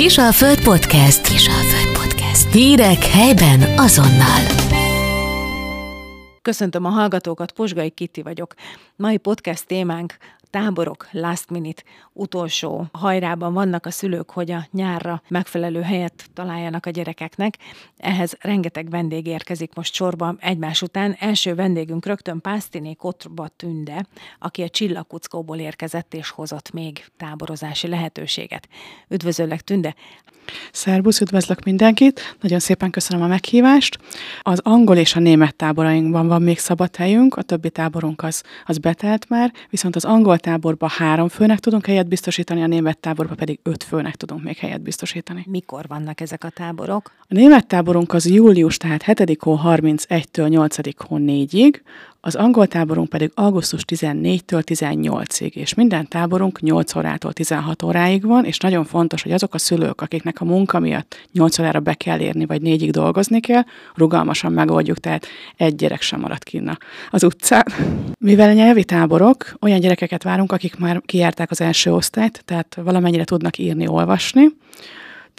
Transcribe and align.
Kisalföld 0.00 0.62
Podcast. 0.62 1.28
Kisalföld 1.28 1.98
Podcast. 1.98 2.52
Hírek 2.52 3.04
helyben 3.04 3.78
azonnal. 3.78 4.42
Köszöntöm 6.42 6.84
a 6.84 6.88
hallgatókat, 6.88 7.52
Posgai 7.52 7.90
Kitti 7.90 8.22
vagyok. 8.22 8.54
Mai 8.96 9.16
podcast 9.16 9.66
témánk 9.66 10.16
táborok 10.50 11.08
last 11.10 11.50
minute 11.50 11.82
utolsó 12.12 12.86
hajrában 12.92 13.52
vannak 13.52 13.86
a 13.86 13.90
szülők, 13.90 14.30
hogy 14.30 14.50
a 14.50 14.66
nyárra 14.70 15.22
megfelelő 15.28 15.80
helyet 15.80 16.24
találjanak 16.34 16.86
a 16.86 16.90
gyerekeknek. 16.90 17.56
Ehhez 17.96 18.36
rengeteg 18.40 18.90
vendég 18.90 19.26
érkezik 19.26 19.74
most 19.74 19.94
sorba 19.94 20.34
egymás 20.38 20.82
után. 20.82 21.16
Első 21.18 21.54
vendégünk 21.54 22.06
rögtön 22.06 22.40
Pásztiné 22.40 22.94
Kotrba 22.94 23.48
Tünde, 23.48 24.06
aki 24.38 24.62
a 24.62 24.68
Csillagkuckóból 24.68 25.58
érkezett 25.58 26.14
és 26.14 26.30
hozott 26.30 26.72
még 26.72 27.04
táborozási 27.16 27.88
lehetőséget. 27.88 28.68
Üdvözöllek 29.08 29.60
Tünde! 29.60 29.94
Szerbusz, 30.72 31.20
üdvözlök 31.20 31.64
mindenkit, 31.64 32.36
nagyon 32.40 32.58
szépen 32.58 32.90
köszönöm 32.90 33.24
a 33.24 33.26
meghívást. 33.26 33.98
Az 34.42 34.60
angol 34.62 34.96
és 34.96 35.16
a 35.16 35.20
német 35.20 35.54
táborainkban 35.54 36.26
van 36.26 36.42
még 36.42 36.58
szabad 36.58 36.96
helyünk, 36.96 37.36
a 37.36 37.42
többi 37.42 37.70
táborunk 37.70 38.22
az, 38.22 38.42
az 38.64 38.78
betelt 38.78 39.28
már, 39.28 39.52
viszont 39.70 39.96
az 39.96 40.04
angol 40.04 40.38
táborban 40.38 40.88
három 40.92 41.28
főnek 41.28 41.58
tudunk 41.58 41.86
helyet 41.86 42.08
biztosítani, 42.08 42.62
a 42.62 42.66
német 42.66 42.98
táborban 42.98 43.36
pedig 43.36 43.60
öt 43.62 43.84
főnek 43.84 44.14
tudunk 44.16 44.42
még 44.42 44.56
helyet 44.56 44.82
biztosítani. 44.82 45.44
Mikor 45.48 45.84
vannak 45.88 46.20
ezek 46.20 46.44
a 46.44 46.48
táborok? 46.48 47.12
A 47.20 47.34
német 47.34 47.66
táborunk 47.66 48.12
az 48.12 48.28
július, 48.28 48.76
tehát 48.76 49.02
7. 49.02 49.36
hó 49.42 49.60
31-től 49.64 50.48
8. 50.48 50.76
hó 51.08 51.16
4-ig, 51.20 51.80
az 52.20 52.34
angol 52.34 52.66
táborunk 52.66 53.08
pedig 53.08 53.30
augusztus 53.34 53.82
14-től 53.86 54.62
18-ig, 54.64 55.52
és 55.52 55.74
minden 55.74 56.08
táborunk 56.08 56.60
8 56.60 56.94
órától 56.94 57.32
16 57.32 57.82
óráig 57.82 58.26
van, 58.26 58.44
és 58.44 58.58
nagyon 58.58 58.84
fontos, 58.84 59.22
hogy 59.22 59.32
azok 59.32 59.54
a 59.54 59.58
szülők, 59.58 60.00
akiknek 60.00 60.40
a 60.40 60.44
munka 60.44 60.78
miatt 60.78 61.28
8 61.32 61.58
órára 61.58 61.80
be 61.80 61.94
kell 61.94 62.20
érni, 62.20 62.46
vagy 62.46 62.60
4-ig 62.64 62.88
dolgozni 62.90 63.40
kell, 63.40 63.62
rugalmasan 63.94 64.52
megoldjuk, 64.52 64.98
tehát 64.98 65.26
egy 65.56 65.74
gyerek 65.74 66.00
sem 66.00 66.20
marad 66.20 66.42
kinna 66.42 66.78
az 67.10 67.24
utcán. 67.24 67.64
Mivel 68.18 68.52
nyelvi 68.52 68.84
táborok, 68.84 69.54
olyan 69.60 69.80
gyerekeket 69.80 70.22
várunk, 70.22 70.52
akik 70.52 70.76
már 70.76 71.02
kijárták 71.04 71.50
az 71.50 71.60
első 71.60 71.92
osztályt, 71.92 72.42
tehát 72.44 72.78
valamennyire 72.84 73.24
tudnak 73.24 73.58
írni, 73.58 73.86
olvasni, 73.86 74.48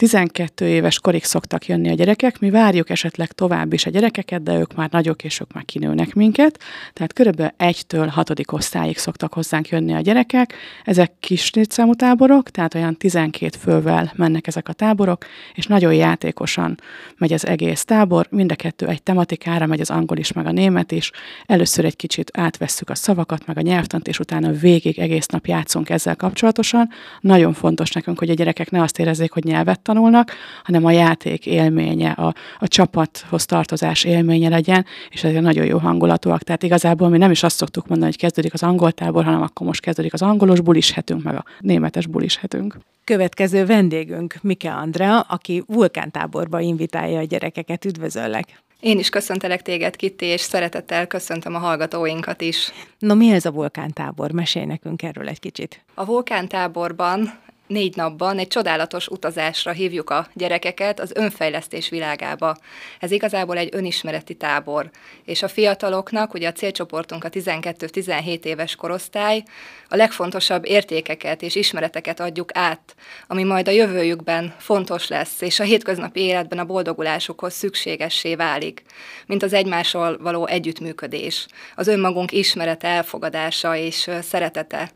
12 0.02 0.68
éves 0.68 1.00
korig 1.00 1.24
szoktak 1.24 1.66
jönni 1.66 1.90
a 1.90 1.94
gyerekek, 1.94 2.38
mi 2.38 2.50
várjuk 2.50 2.90
esetleg 2.90 3.32
tovább 3.32 3.72
is 3.72 3.86
a 3.86 3.90
gyerekeket, 3.90 4.42
de 4.42 4.58
ők 4.58 4.74
már 4.74 4.90
nagyok, 4.90 5.24
és 5.24 5.40
ők 5.40 5.52
már 5.52 5.64
kinőnek 5.64 6.14
minket. 6.14 6.58
Tehát 6.92 7.12
körülbelül 7.12 7.52
1-től 7.58 8.08
6. 8.10 8.32
osztályig 8.52 8.98
szoktak 8.98 9.32
hozzánk 9.32 9.68
jönni 9.68 9.92
a 9.92 10.00
gyerekek. 10.00 10.54
Ezek 10.84 11.12
kis 11.20 11.52
létszámú 11.52 11.94
táborok, 11.94 12.50
tehát 12.50 12.74
olyan 12.74 12.96
12 12.96 13.58
fővel 13.58 14.12
mennek 14.16 14.46
ezek 14.46 14.68
a 14.68 14.72
táborok, 14.72 15.26
és 15.54 15.66
nagyon 15.66 15.94
játékosan 15.94 16.80
megy 17.16 17.32
az 17.32 17.46
egész 17.46 17.84
tábor. 17.84 18.26
Mind 18.30 18.52
a 18.52 18.56
kettő 18.56 18.86
egy 18.86 19.02
tematikára 19.02 19.66
megy 19.66 19.80
az 19.80 19.90
angol 19.90 20.16
is, 20.16 20.32
meg 20.32 20.46
a 20.46 20.52
német 20.52 20.92
is. 20.92 21.10
Először 21.46 21.84
egy 21.84 21.96
kicsit 21.96 22.30
átvesszük 22.34 22.90
a 22.90 22.94
szavakat, 22.94 23.46
meg 23.46 23.58
a 23.58 23.60
nyelvtant, 23.60 24.08
és 24.08 24.18
utána 24.18 24.52
végig 24.52 24.98
egész 24.98 25.26
nap 25.26 25.46
játszunk 25.46 25.90
ezzel 25.90 26.16
kapcsolatosan. 26.16 26.88
Nagyon 27.20 27.52
fontos 27.52 27.90
nekünk, 27.90 28.18
hogy 28.18 28.30
a 28.30 28.34
gyerekek 28.34 28.70
ne 28.70 28.82
azt 28.82 28.98
érezzék, 28.98 29.32
hogy 29.32 29.44
nyelvet 29.44 29.80
tanulnak, 29.92 30.32
hanem 30.64 30.84
a 30.84 30.90
játék 30.90 31.46
élménye, 31.46 32.10
a, 32.10 32.34
a 32.58 32.68
csapathoz 32.68 33.44
tartozás 33.44 34.04
élménye 34.04 34.48
legyen, 34.48 34.86
és 35.10 35.24
ezért 35.24 35.42
nagyon 35.42 35.64
jó 35.64 35.78
hangulatúak. 35.78 36.42
Tehát 36.42 36.62
igazából 36.62 37.08
mi 37.08 37.18
nem 37.18 37.30
is 37.30 37.42
azt 37.42 37.56
szoktuk 37.56 37.88
mondani, 37.88 38.10
hogy 38.10 38.20
kezdődik 38.20 38.52
az 38.52 38.62
angol 38.62 38.92
tábor, 38.92 39.24
hanem 39.24 39.42
akkor 39.42 39.66
most 39.66 39.80
kezdődik 39.80 40.12
az 40.12 40.22
angolos 40.22 40.60
bulishetünk, 40.60 41.22
meg 41.22 41.34
a 41.34 41.44
németes 41.60 42.06
bulishetünk. 42.06 42.76
Következő 43.04 43.66
vendégünk 43.66 44.34
Mike 44.42 44.72
Andrea, 44.72 45.20
aki 45.20 45.62
vulkántáborba 45.66 46.60
invitálja 46.60 47.18
a 47.18 47.24
gyerekeket. 47.24 47.84
Üdvözöllek! 47.84 48.62
Én 48.80 48.98
is 48.98 49.08
köszöntelek 49.08 49.62
téged, 49.62 49.96
Kitti, 49.96 50.24
és 50.24 50.40
szeretettel 50.40 51.06
köszöntöm 51.06 51.54
a 51.54 51.58
hallgatóinkat 51.58 52.40
is. 52.40 52.72
No, 52.98 53.14
mi 53.14 53.30
ez 53.30 53.44
a 53.44 53.50
vulkántábor? 53.50 54.30
Mesélj 54.30 54.64
nekünk 54.64 55.02
erről 55.02 55.28
egy 55.28 55.40
kicsit. 55.40 55.84
A 55.94 56.04
vulkántáborban 56.04 57.32
négy 57.72 57.96
napban 57.96 58.38
egy 58.38 58.48
csodálatos 58.48 59.08
utazásra 59.08 59.72
hívjuk 59.72 60.10
a 60.10 60.26
gyerekeket 60.34 61.00
az 61.00 61.12
önfejlesztés 61.14 61.88
világába. 61.88 62.56
Ez 63.00 63.10
igazából 63.10 63.56
egy 63.56 63.68
önismereti 63.72 64.34
tábor, 64.34 64.90
és 65.24 65.42
a 65.42 65.48
fiataloknak, 65.48 66.34
ugye 66.34 66.48
a 66.48 66.52
célcsoportunk 66.52 67.24
a 67.24 67.28
12-17 67.28 68.44
éves 68.44 68.76
korosztály, 68.76 69.42
a 69.88 69.96
legfontosabb 69.96 70.66
értékeket 70.66 71.42
és 71.42 71.54
ismereteket 71.54 72.20
adjuk 72.20 72.50
át, 72.54 72.94
ami 73.26 73.42
majd 73.42 73.68
a 73.68 73.70
jövőjükben 73.70 74.54
fontos 74.58 75.08
lesz, 75.08 75.40
és 75.40 75.60
a 75.60 75.64
hétköznapi 75.64 76.20
életben 76.20 76.58
a 76.58 76.64
boldogulásukhoz 76.64 77.52
szükségessé 77.52 78.34
válik, 78.34 78.82
mint 79.26 79.42
az 79.42 79.52
egymással 79.52 80.18
való 80.18 80.46
együttműködés, 80.46 81.46
az 81.74 81.86
önmagunk 81.86 82.32
ismerete, 82.32 82.88
elfogadása 82.88 83.76
és 83.76 84.10
szeretete. 84.20 84.90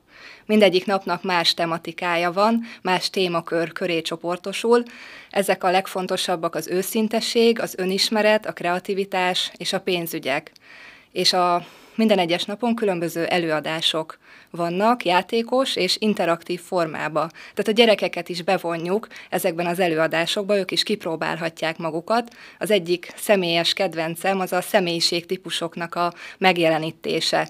Mindegyik 0.46 0.86
napnak 0.86 1.22
más 1.22 1.54
tematikája 1.54 2.32
van, 2.32 2.62
más 2.82 3.10
témakör 3.10 3.72
köré 3.72 4.02
csoportosul. 4.02 4.82
Ezek 5.30 5.64
a 5.64 5.70
legfontosabbak 5.70 6.54
az 6.54 6.68
őszintesség, 6.68 7.60
az 7.60 7.74
önismeret, 7.78 8.46
a 8.46 8.52
kreativitás 8.52 9.52
és 9.56 9.72
a 9.72 9.80
pénzügyek. 9.80 10.52
És 11.12 11.32
a 11.32 11.66
minden 11.94 12.18
egyes 12.18 12.44
napon 12.44 12.74
különböző 12.74 13.24
előadások 13.24 14.18
vannak, 14.50 15.04
játékos 15.04 15.76
és 15.76 15.96
interaktív 15.98 16.60
formába. 16.60 17.28
Tehát 17.30 17.68
a 17.68 17.70
gyerekeket 17.70 18.28
is 18.28 18.42
bevonjuk 18.42 19.06
ezekben 19.30 19.66
az 19.66 19.78
előadásokba, 19.78 20.56
ők 20.56 20.70
is 20.70 20.82
kipróbálhatják 20.82 21.78
magukat. 21.78 22.36
Az 22.58 22.70
egyik 22.70 23.12
személyes 23.16 23.72
kedvencem 23.72 24.40
az 24.40 24.52
a 24.52 24.60
személyiségtípusoknak 24.60 25.94
a 25.94 26.12
megjelenítése 26.38 27.48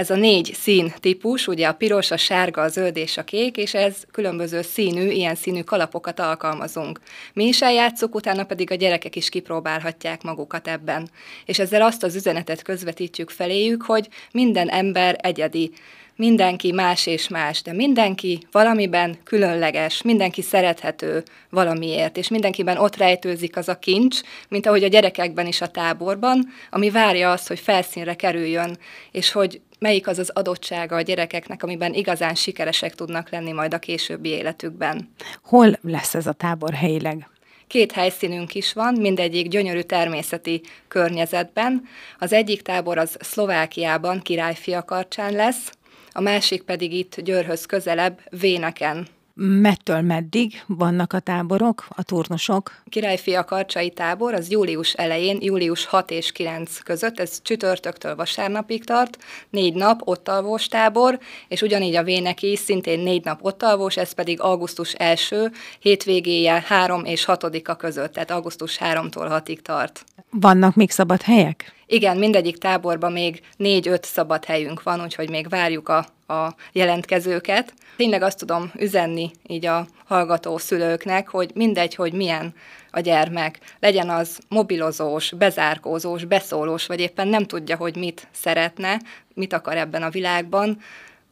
ez 0.00 0.10
a 0.10 0.16
négy 0.16 0.54
szín 0.54 0.92
típus, 1.00 1.46
ugye 1.46 1.66
a 1.66 1.72
piros, 1.72 2.10
a 2.10 2.16
sárga, 2.16 2.62
a 2.62 2.68
zöld 2.68 2.96
és 2.96 3.16
a 3.16 3.24
kék, 3.24 3.56
és 3.56 3.74
ez 3.74 3.96
különböző 4.10 4.62
színű, 4.62 5.08
ilyen 5.08 5.34
színű 5.34 5.62
kalapokat 5.62 6.20
alkalmazunk. 6.20 7.00
Mi 7.32 7.44
is 7.44 7.62
eljátszuk, 7.62 8.14
utána 8.14 8.44
pedig 8.44 8.70
a 8.70 8.74
gyerekek 8.74 9.16
is 9.16 9.28
kipróbálhatják 9.28 10.22
magukat 10.22 10.68
ebben. 10.68 11.10
És 11.44 11.58
ezzel 11.58 11.82
azt 11.82 12.02
az 12.02 12.14
üzenetet 12.14 12.62
közvetítjük 12.62 13.30
feléjük, 13.30 13.82
hogy 13.82 14.08
minden 14.32 14.68
ember 14.68 15.18
egyedi, 15.22 15.70
mindenki 16.20 16.72
más 16.72 17.06
és 17.06 17.28
más, 17.28 17.62
de 17.62 17.72
mindenki 17.72 18.46
valamiben 18.52 19.18
különleges, 19.24 20.02
mindenki 20.02 20.42
szerethető 20.42 21.22
valamiért, 21.50 22.16
és 22.16 22.28
mindenkiben 22.28 22.76
ott 22.76 22.96
rejtőzik 22.96 23.56
az 23.56 23.68
a 23.68 23.78
kincs, 23.78 24.20
mint 24.48 24.66
ahogy 24.66 24.84
a 24.84 24.88
gyerekekben 24.88 25.46
is 25.46 25.60
a 25.60 25.66
táborban, 25.68 26.48
ami 26.70 26.90
várja 26.90 27.30
azt, 27.30 27.48
hogy 27.48 27.58
felszínre 27.58 28.14
kerüljön, 28.14 28.78
és 29.10 29.32
hogy 29.32 29.60
melyik 29.78 30.06
az 30.06 30.18
az 30.18 30.30
adottsága 30.34 30.96
a 30.96 31.00
gyerekeknek, 31.00 31.62
amiben 31.62 31.94
igazán 31.94 32.34
sikeresek 32.34 32.94
tudnak 32.94 33.30
lenni 33.30 33.52
majd 33.52 33.74
a 33.74 33.78
későbbi 33.78 34.28
életükben. 34.28 35.14
Hol 35.42 35.78
lesz 35.82 36.14
ez 36.14 36.26
a 36.26 36.32
tábor 36.32 36.72
helyileg? 36.72 37.28
Két 37.66 37.92
helyszínünk 37.92 38.54
is 38.54 38.72
van, 38.72 38.94
mindegyik 38.94 39.48
gyönyörű 39.48 39.80
természeti 39.80 40.60
környezetben. 40.88 41.82
Az 42.18 42.32
egyik 42.32 42.62
tábor 42.62 42.98
az 42.98 43.16
Szlovákiában, 43.20 44.20
Királyfiakarcsán 44.20 45.32
lesz, 45.32 45.72
a 46.12 46.20
másik 46.20 46.62
pedig 46.62 46.92
itt 46.92 47.20
Győrhöz 47.20 47.66
közelebb, 47.66 48.20
Véneken 48.30 49.06
mettől 49.42 50.00
meddig 50.00 50.62
vannak 50.66 51.12
a 51.12 51.18
táborok, 51.18 51.86
a 51.88 52.02
turnusok? 52.02 52.82
Királyfia 52.88 53.44
Karcsai 53.44 53.90
tábor 53.90 54.34
az 54.34 54.50
július 54.50 54.92
elején, 54.92 55.38
július 55.40 55.84
6 55.84 56.10
és 56.10 56.32
9 56.32 56.78
között, 56.78 57.20
ez 57.20 57.42
csütörtöktől 57.42 58.14
vasárnapig 58.14 58.84
tart, 58.84 59.18
négy 59.50 59.74
nap 59.74 60.00
ott 60.04 60.28
alvós 60.28 60.68
tábor, 60.68 61.18
és 61.48 61.62
ugyanígy 61.62 61.94
a 61.94 62.02
Véneki 62.02 62.56
szintén 62.56 63.00
négy 63.00 63.24
nap 63.24 63.38
ott 63.44 63.62
alvós, 63.62 63.96
ez 63.96 64.12
pedig 64.12 64.40
augusztus 64.40 64.92
első, 64.92 65.50
hétvégéje 65.78 66.64
3 66.66 67.04
és 67.04 67.24
6-a 67.26 67.76
között, 67.76 68.12
tehát 68.12 68.30
augusztus 68.30 68.78
3-tól 68.80 69.42
6-ig 69.44 69.58
tart. 69.58 70.04
Vannak 70.30 70.74
még 70.74 70.90
szabad 70.90 71.22
helyek? 71.22 71.72
Igen, 71.92 72.16
mindegyik 72.16 72.58
táborban 72.58 73.12
még 73.12 73.42
négy-öt 73.56 74.04
szabad 74.04 74.44
helyünk 74.44 74.82
van, 74.82 75.02
úgyhogy 75.02 75.30
még 75.30 75.48
várjuk 75.48 75.88
a, 75.88 75.98
a 76.34 76.54
jelentkezőket. 76.72 77.72
Tényleg 77.96 78.22
azt 78.22 78.38
tudom 78.38 78.72
üzenni 78.78 79.30
így 79.46 79.66
a 79.66 79.86
hallgató 80.04 80.58
szülőknek, 80.58 81.28
hogy 81.28 81.50
mindegy, 81.54 81.94
hogy 81.94 82.12
milyen 82.12 82.54
a 82.90 83.00
gyermek, 83.00 83.58
legyen 83.80 84.10
az 84.10 84.38
mobilozós, 84.48 85.32
bezárkózós, 85.32 86.24
beszólós, 86.24 86.86
vagy 86.86 87.00
éppen 87.00 87.28
nem 87.28 87.44
tudja, 87.44 87.76
hogy 87.76 87.96
mit 87.96 88.28
szeretne, 88.32 89.00
mit 89.34 89.52
akar 89.52 89.76
ebben 89.76 90.02
a 90.02 90.10
világban, 90.10 90.78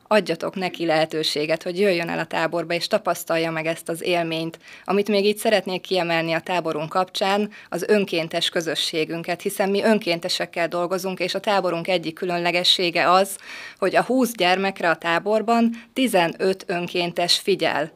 adjatok 0.08 0.54
neki 0.54 0.86
lehetőséget, 0.86 1.62
hogy 1.62 1.80
jöjjön 1.80 2.08
el 2.08 2.18
a 2.18 2.24
táborba, 2.24 2.74
és 2.74 2.86
tapasztalja 2.86 3.50
meg 3.50 3.66
ezt 3.66 3.88
az 3.88 4.02
élményt. 4.02 4.58
Amit 4.84 5.08
még 5.08 5.24
itt 5.24 5.36
szeretnék 5.36 5.80
kiemelni 5.80 6.32
a 6.32 6.40
táborunk 6.40 6.88
kapcsán, 6.88 7.50
az 7.68 7.84
önkéntes 7.88 8.48
közösségünket, 8.48 9.42
hiszen 9.42 9.70
mi 9.70 9.82
önkéntesekkel 9.82 10.68
dolgozunk, 10.68 11.20
és 11.20 11.34
a 11.34 11.40
táborunk 11.40 11.88
egyik 11.88 12.14
különlegessége 12.14 13.10
az, 13.10 13.36
hogy 13.78 13.96
a 13.96 14.02
20 14.02 14.32
gyermekre 14.32 14.90
a 14.90 14.96
táborban 14.96 15.70
15 15.92 16.64
önkéntes 16.66 17.38
figyel. 17.38 17.92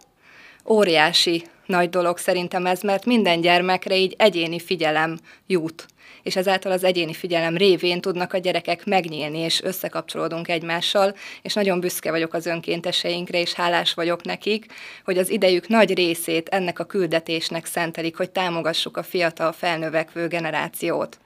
Óriási 0.68 1.44
nagy 1.66 1.88
dolog 1.88 2.18
szerintem 2.18 2.66
ez, 2.66 2.80
mert 2.80 3.04
minden 3.04 3.40
gyermekre 3.40 3.96
így 3.96 4.14
egyéni 4.18 4.60
figyelem 4.60 5.18
jut 5.46 5.86
és 6.22 6.36
ezáltal 6.36 6.72
az 6.72 6.84
egyéni 6.84 7.12
figyelem 7.12 7.56
révén 7.56 8.00
tudnak 8.00 8.32
a 8.32 8.38
gyerekek 8.38 8.84
megnyílni, 8.84 9.38
és 9.38 9.62
összekapcsolódunk 9.62 10.48
egymással, 10.48 11.14
és 11.42 11.54
nagyon 11.54 11.80
büszke 11.80 12.10
vagyok 12.10 12.34
az 12.34 12.46
önkénteseinkre, 12.46 13.40
és 13.40 13.52
hálás 13.52 13.94
vagyok 13.94 14.24
nekik, 14.24 14.66
hogy 15.04 15.18
az 15.18 15.30
idejük 15.30 15.68
nagy 15.68 15.94
részét 15.94 16.48
ennek 16.48 16.78
a 16.78 16.84
küldetésnek 16.84 17.66
szentelik, 17.66 18.16
hogy 18.16 18.30
támogassuk 18.30 18.96
a 18.96 19.02
fiatal 19.02 19.52
felnövekvő 19.52 20.28
generációt 20.28 21.18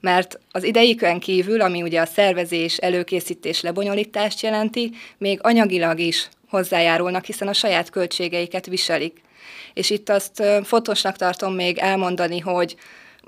mert 0.00 0.38
az 0.50 0.64
idejükön 0.64 1.18
kívül, 1.18 1.60
ami 1.60 1.82
ugye 1.82 2.00
a 2.00 2.06
szervezés, 2.06 2.76
előkészítés, 2.76 3.60
lebonyolítást 3.60 4.40
jelenti, 4.40 4.90
még 5.18 5.38
anyagilag 5.42 5.98
is 5.98 6.28
hozzájárulnak, 6.48 7.24
hiszen 7.24 7.48
a 7.48 7.52
saját 7.52 7.90
költségeiket 7.90 8.66
viselik. 8.66 9.20
És 9.74 9.90
itt 9.90 10.08
azt 10.08 10.42
fontosnak 10.64 11.16
tartom 11.16 11.54
még 11.54 11.78
elmondani, 11.78 12.38
hogy 12.38 12.76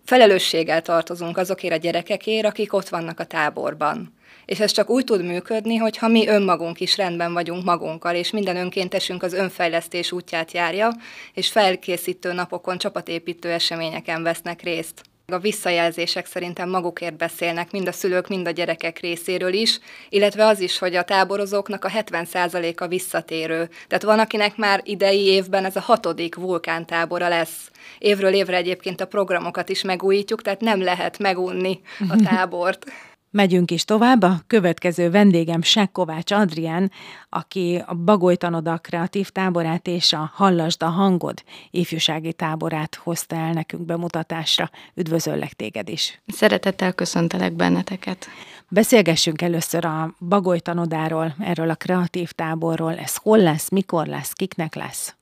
felelősséggel 0.09 0.83
tartozunk 0.83 1.37
azokért 1.37 1.75
a 1.75 1.77
gyerekekért, 1.77 2.47
akik 2.47 2.73
ott 2.73 2.89
vannak 2.89 3.21
a 3.21 3.25
táborban. 3.25 4.15
És 4.45 4.61
ez 4.61 4.73
csak 4.73 4.91
úgy 4.91 5.05
tud 5.05 5.25
működni, 5.25 5.77
hogyha 5.77 6.09
mi 6.09 6.29
önmagunk 6.29 6.81
is 6.81 6.97
rendben 6.97 7.33
vagyunk 7.33 7.65
magunkkal, 7.65 8.15
és 8.15 8.31
minden 8.31 8.57
önkéntesünk 8.57 9.23
az 9.23 9.33
önfejlesztés 9.33 10.13
útját 10.13 10.53
járja, 10.53 10.91
és 11.35 11.49
felkészítő 11.49 12.33
napokon, 12.33 12.79
csapatépítő 12.79 13.51
eseményeken 13.51 14.23
vesznek 14.23 14.63
részt. 14.63 15.03
A 15.33 15.39
visszajelzések 15.39 16.27
szerintem 16.27 16.69
magukért 16.69 17.17
beszélnek, 17.17 17.71
mind 17.71 17.89
a 17.89 17.93
szülők, 17.93 18.29
mind 18.29 18.47
a 18.47 18.51
gyerekek 18.51 18.99
részéről 18.99 19.53
is, 19.53 19.79
illetve 20.09 20.47
az 20.47 20.61
is, 20.61 20.79
hogy 20.79 20.95
a 20.95 21.03
táborozóknak 21.03 21.85
a 21.85 21.89
70%-a 21.89 22.87
visszatérő. 22.87 23.69
Tehát 23.89 24.05
van, 24.05 24.19
akinek 24.19 24.57
már 24.57 24.81
idei 24.85 25.25
évben 25.25 25.65
ez 25.65 25.77
a 25.77 25.81
hatodik 25.81 26.35
vulkántábora 26.35 27.29
lesz. 27.29 27.71
Évről 27.99 28.33
évre 28.33 28.57
egyébként 28.57 29.01
a 29.01 29.07
programokat 29.07 29.69
is 29.69 29.83
megújítjuk, 29.83 30.43
tehát 30.43 30.61
nem 30.61 30.83
lehet 30.83 31.19
megunni 31.19 31.81
a 32.09 32.17
tábort. 32.31 32.87
Megyünk 33.31 33.71
is 33.71 33.85
tovább. 33.85 34.23
A 34.23 34.41
következő 34.47 35.11
vendégem 35.11 35.61
Kovács 35.93 36.33
Adrián, 36.33 36.91
aki 37.29 37.83
a 37.87 37.95
Bagolytanoda 37.95 38.79
kreatív 38.79 39.29
táborát 39.29 39.87
és 39.87 40.13
a 40.13 40.31
Hallasd 40.35 40.83
a 40.83 40.87
hangod 40.87 41.43
ifjúsági 41.71 42.33
táborát 42.33 42.95
hozta 42.95 43.37
el 43.37 43.53
nekünk 43.53 43.85
bemutatásra. 43.85 44.71
Üdvözöllek 44.95 45.53
téged 45.53 45.89
is. 45.89 46.21
Szeretettel 46.27 46.93
köszöntelek 46.93 47.53
benneteket. 47.53 48.29
Beszélgessünk 48.69 49.43
először 49.43 49.85
a 49.85 50.15
Bagolytanodáról, 50.29 51.35
erről 51.39 51.71
a 51.71 51.75
kreatív 51.75 52.31
táborról. 52.31 52.97
Ez 52.97 53.17
hol 53.17 53.39
lesz, 53.39 53.71
mikor 53.71 54.07
lesz, 54.07 54.33
kiknek 54.33 54.75
lesz? 54.75 55.15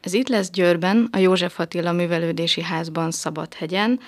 Ez 0.00 0.12
itt 0.12 0.28
lesz 0.28 0.50
Győrben, 0.50 1.08
a 1.12 1.18
József 1.18 1.58
Attila 1.58 1.92
Művelődési 1.92 2.62
Házban 2.62 3.10
Szabadhegyen, 3.10 4.00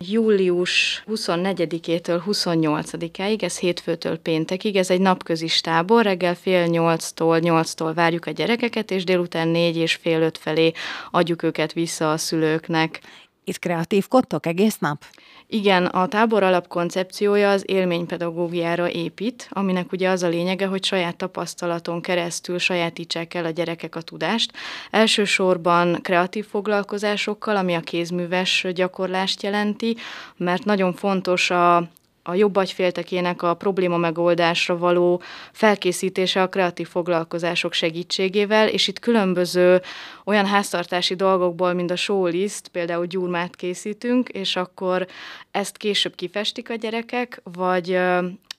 Július 0.00 1.02
24-től 1.06 2.22
28-áig, 2.26 3.42
ez 3.42 3.58
hétfőtől 3.58 4.18
péntekig, 4.18 4.76
ez 4.76 4.90
egy 4.90 5.00
napközis 5.00 5.60
tábor, 5.60 6.04
reggel 6.04 6.34
fél 6.34 6.66
nyolctól, 6.66 7.38
nyolctól 7.38 7.94
várjuk 7.94 8.26
a 8.26 8.30
gyerekeket, 8.30 8.90
és 8.90 9.04
délután 9.04 9.48
négy 9.48 9.76
és 9.76 9.94
fél 9.94 10.22
öt 10.22 10.38
felé 10.38 10.72
adjuk 11.10 11.42
őket 11.42 11.72
vissza 11.72 12.12
a 12.12 12.16
szülőknek. 12.16 13.00
Itt 13.48 13.58
kreatívkodtok 13.58 14.46
egész 14.46 14.78
nap? 14.78 15.04
Igen, 15.46 15.86
a 15.86 16.06
tábor 16.06 16.42
alapkoncepciója 16.42 17.50
az 17.50 17.62
élménypedagógiára 17.66 18.90
épít, 18.90 19.48
aminek 19.50 19.92
ugye 19.92 20.08
az 20.08 20.22
a 20.22 20.28
lényege, 20.28 20.66
hogy 20.66 20.84
saját 20.84 21.16
tapasztalaton 21.16 22.00
keresztül 22.00 22.58
sajátítsák 22.58 23.34
el 23.34 23.44
a 23.44 23.50
gyerekek 23.50 23.96
a 23.96 24.00
tudást. 24.00 24.52
Elsősorban 24.90 25.98
kreatív 26.02 26.46
foglalkozásokkal, 26.46 27.56
ami 27.56 27.74
a 27.74 27.80
kézműves 27.80 28.66
gyakorlást 28.74 29.42
jelenti, 29.42 29.96
mert 30.36 30.64
nagyon 30.64 30.92
fontos 30.92 31.50
a 31.50 31.88
a 32.28 32.34
jobb 32.34 32.56
agyféltekének 32.56 33.42
a 33.42 33.54
probléma 33.54 33.96
megoldásra 33.96 34.78
való 34.78 35.22
felkészítése 35.52 36.42
a 36.42 36.48
kreatív 36.48 36.88
foglalkozások 36.88 37.72
segítségével, 37.72 38.68
és 38.68 38.88
itt 38.88 38.98
különböző 38.98 39.82
olyan 40.24 40.46
háztartási 40.46 41.14
dolgokból, 41.14 41.72
mint 41.72 41.90
a 41.90 41.96
showlist, 41.96 42.68
például 42.68 43.06
gyurmát 43.06 43.56
készítünk, 43.56 44.28
és 44.28 44.56
akkor 44.56 45.06
ezt 45.50 45.76
később 45.76 46.14
kifestik 46.14 46.70
a 46.70 46.74
gyerekek, 46.74 47.40
vagy 47.44 47.94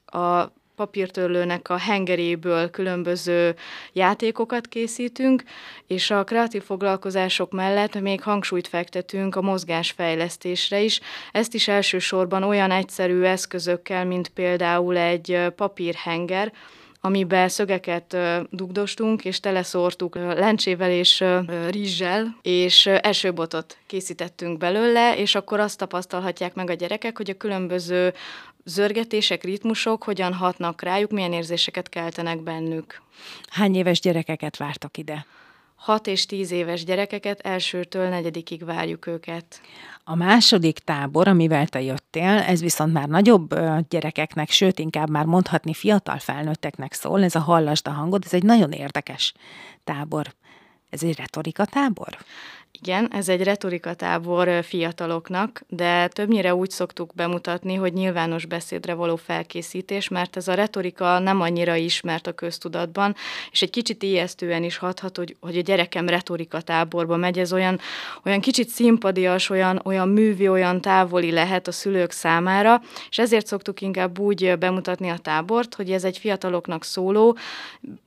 a 0.05 0.53
papírtörlőnek 0.79 1.69
a 1.69 1.77
hengeréből 1.77 2.69
különböző 2.69 3.55
játékokat 3.93 4.67
készítünk, 4.67 5.43
és 5.87 6.11
a 6.11 6.23
kreatív 6.23 6.63
foglalkozások 6.63 7.51
mellett 7.51 7.99
még 7.99 8.21
hangsúlyt 8.21 8.67
fektetünk 8.67 9.35
a 9.35 9.41
mozgásfejlesztésre 9.41 10.79
is. 10.79 10.99
Ezt 11.31 11.53
is 11.53 11.67
elsősorban 11.67 12.43
olyan 12.43 12.71
egyszerű 12.71 13.21
eszközökkel, 13.21 14.05
mint 14.05 14.29
például 14.29 14.97
egy 14.97 15.39
papírhenger, 15.55 16.51
amiben 17.01 17.49
szögeket 17.49 18.17
dugdostunk, 18.49 19.25
és 19.25 19.39
teleszórtuk 19.39 20.15
lencsével 20.15 20.91
és 20.91 21.23
rizssel, 21.69 22.37
és 22.41 22.85
esőbotot 22.85 23.77
készítettünk 23.87 24.57
belőle, 24.57 25.17
és 25.17 25.35
akkor 25.35 25.59
azt 25.59 25.77
tapasztalhatják 25.77 26.53
meg 26.53 26.69
a 26.69 26.73
gyerekek, 26.73 27.17
hogy 27.17 27.29
a 27.29 27.37
különböző 27.37 28.13
zörgetések, 28.65 29.43
ritmusok 29.43 30.03
hogyan 30.03 30.33
hatnak 30.33 30.81
rájuk, 30.81 31.11
milyen 31.11 31.33
érzéseket 31.33 31.89
keltenek 31.89 32.41
bennük. 32.41 33.01
Hány 33.49 33.75
éves 33.75 33.99
gyerekeket 33.99 34.57
vártak 34.57 34.97
ide? 34.97 35.25
6 35.79 36.07
és 36.07 36.25
10 36.25 36.51
éves 36.51 36.83
gyerekeket 36.83 37.39
elsőtől 37.39 38.09
negyedikig 38.09 38.65
várjuk 38.65 39.07
őket. 39.07 39.61
A 40.03 40.15
második 40.15 40.79
tábor, 40.79 41.27
amivel 41.27 41.67
te 41.67 41.81
jöttél, 41.81 42.37
ez 42.37 42.61
viszont 42.61 42.93
már 42.93 43.07
nagyobb 43.07 43.59
gyerekeknek, 43.89 44.49
sőt 44.49 44.79
inkább 44.79 45.09
már 45.09 45.25
mondhatni 45.25 45.73
fiatal 45.73 46.17
felnőtteknek 46.17 46.93
szól, 46.93 47.23
ez 47.23 47.35
a 47.35 47.39
Hallasd 47.39 47.87
a 47.87 47.91
hangod, 47.91 48.23
ez 48.25 48.33
egy 48.33 48.43
nagyon 48.43 48.71
érdekes 48.71 49.33
tábor. 49.83 50.33
Ez 50.89 51.03
egy 51.03 51.15
retorika 51.17 51.65
tábor? 51.65 52.17
Igen, 52.81 53.13
ez 53.13 53.29
egy 53.29 53.43
retorikatábor 53.43 54.63
fiataloknak, 54.63 55.63
de 55.69 56.07
többnyire 56.07 56.55
úgy 56.55 56.69
szoktuk 56.69 57.11
bemutatni, 57.15 57.75
hogy 57.75 57.93
nyilvános 57.93 58.45
beszédre 58.45 58.93
való 58.93 59.15
felkészítés, 59.15 60.07
mert 60.07 60.37
ez 60.37 60.47
a 60.47 60.53
retorika 60.53 61.19
nem 61.19 61.41
annyira 61.41 61.75
ismert 61.75 62.27
a 62.27 62.31
köztudatban, 62.31 63.15
és 63.51 63.61
egy 63.61 63.69
kicsit 63.69 64.03
ijesztően 64.03 64.63
is 64.63 64.77
hathat, 64.77 65.17
hogy, 65.17 65.35
hogy 65.39 65.57
a 65.57 65.61
gyerekem 65.61 66.09
retorikatáborba 66.09 67.15
megy, 67.15 67.39
ez 67.39 67.53
olyan, 67.53 67.79
olyan 68.25 68.39
kicsit 68.39 68.69
szimpadias, 68.69 69.49
olyan, 69.49 69.81
olyan 69.83 70.09
művi, 70.09 70.47
olyan 70.47 70.81
távoli 70.81 71.31
lehet 71.31 71.67
a 71.67 71.71
szülők 71.71 72.11
számára, 72.11 72.81
és 73.09 73.19
ezért 73.19 73.47
szoktuk 73.47 73.81
inkább 73.81 74.19
úgy 74.19 74.57
bemutatni 74.57 75.09
a 75.09 75.17
tábort, 75.17 75.75
hogy 75.75 75.91
ez 75.91 76.03
egy 76.03 76.17
fiataloknak 76.17 76.83
szóló, 76.83 77.37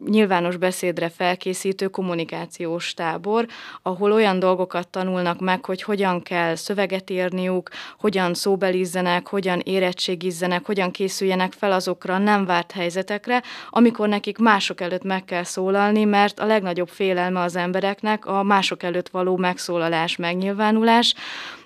nyilvános 0.06 0.56
beszédre 0.56 1.08
felkészítő 1.08 1.88
kommunikációs 1.88 2.94
tábor, 2.94 3.46
ahol 3.82 4.12
olyan 4.12 4.38
dolgok 4.38 4.60
dolgokat 4.62 4.88
tanulnak 4.88 5.40
meg, 5.40 5.64
hogy 5.64 5.82
hogyan 5.82 6.22
kell 6.22 6.54
szöveget 6.54 7.10
írniuk, 7.10 7.70
hogyan 7.98 8.34
szóbelizzenek, 8.34 9.28
hogyan 9.28 9.60
érettségizzenek, 9.64 10.66
hogyan 10.66 10.90
készüljenek 10.90 11.52
fel 11.52 11.72
azokra 11.72 12.18
nem 12.18 12.44
várt 12.44 12.72
helyzetekre, 12.72 13.42
amikor 13.70 14.08
nekik 14.08 14.38
mások 14.38 14.80
előtt 14.80 15.02
meg 15.02 15.24
kell 15.24 15.44
szólalni, 15.44 16.04
mert 16.04 16.40
a 16.40 16.46
legnagyobb 16.46 16.88
félelme 16.88 17.40
az 17.40 17.56
embereknek 17.56 18.26
a 18.26 18.42
mások 18.42 18.82
előtt 18.82 19.08
való 19.08 19.36
megszólalás, 19.36 20.16
megnyilvánulás, 20.16 21.14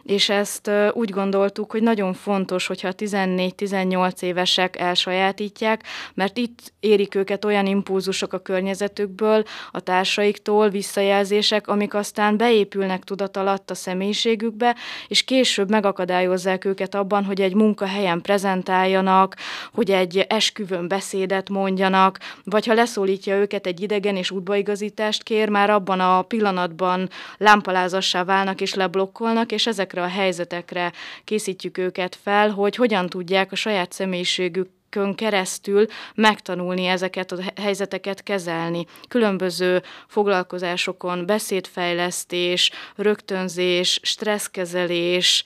és 0.06 0.28
ezt 0.28 0.70
úgy 0.92 1.10
gondoltuk, 1.10 1.70
hogy 1.70 1.82
nagyon 1.82 2.12
fontos, 2.12 2.66
hogyha 2.66 2.90
14-18 2.96 4.22
évesek 4.22 4.78
elsajátítják, 4.78 5.82
mert 6.14 6.36
itt 6.36 6.72
érik 6.80 7.14
őket 7.14 7.44
olyan 7.44 7.66
impulzusok 7.66 8.32
a 8.32 8.38
környezetükből, 8.38 9.44
a 9.70 9.80
társaiktól, 9.80 10.68
visszajelzések, 10.68 11.68
amik 11.68 11.94
aztán 11.94 12.36
beépülnek 12.36 13.04
tudat 13.04 13.36
alatt 13.36 13.70
a 13.70 13.74
személyiségükbe, 13.74 14.76
és 15.08 15.24
később 15.24 15.70
megakadályozzák 15.70 16.64
őket 16.64 16.94
abban, 16.94 17.24
hogy 17.24 17.40
egy 17.40 17.54
munkahelyen 17.54 18.20
prezentáljanak, 18.20 19.36
hogy 19.72 19.90
egy 19.90 20.18
esküvőn 20.28 20.88
beszédet 20.88 21.48
mondjanak, 21.48 22.18
vagy 22.44 22.66
ha 22.66 22.74
leszólítja 22.74 23.36
őket 23.36 23.66
egy 23.66 23.80
idegen 23.80 24.16
és 24.16 24.30
útbaigazítást 24.30 25.22
kér, 25.22 25.48
már 25.48 25.70
abban 25.70 26.00
a 26.00 26.22
pillanatban 26.22 27.08
lámpalázassá 27.38 28.24
válnak 28.24 28.60
és 28.60 28.74
leblokkolnak, 28.74 29.52
és 29.52 29.66
ezek 29.66 29.94
ezekre 29.96 30.02
a 30.02 30.20
helyzetekre 30.20 30.92
készítjük 31.24 31.78
őket 31.78 32.18
fel, 32.22 32.50
hogy 32.50 32.76
hogyan 32.76 33.08
tudják 33.08 33.52
a 33.52 33.56
saját 33.56 33.92
személyiségük 33.92 34.68
keresztül 35.14 35.86
megtanulni 36.14 36.86
ezeket 36.86 37.32
a 37.32 37.42
helyzeteket 37.60 38.22
kezelni. 38.22 38.86
Különböző 39.08 39.82
foglalkozásokon 40.06 41.26
beszédfejlesztés, 41.26 42.70
rögtönzés, 42.96 44.00
stresszkezelés, 44.02 45.44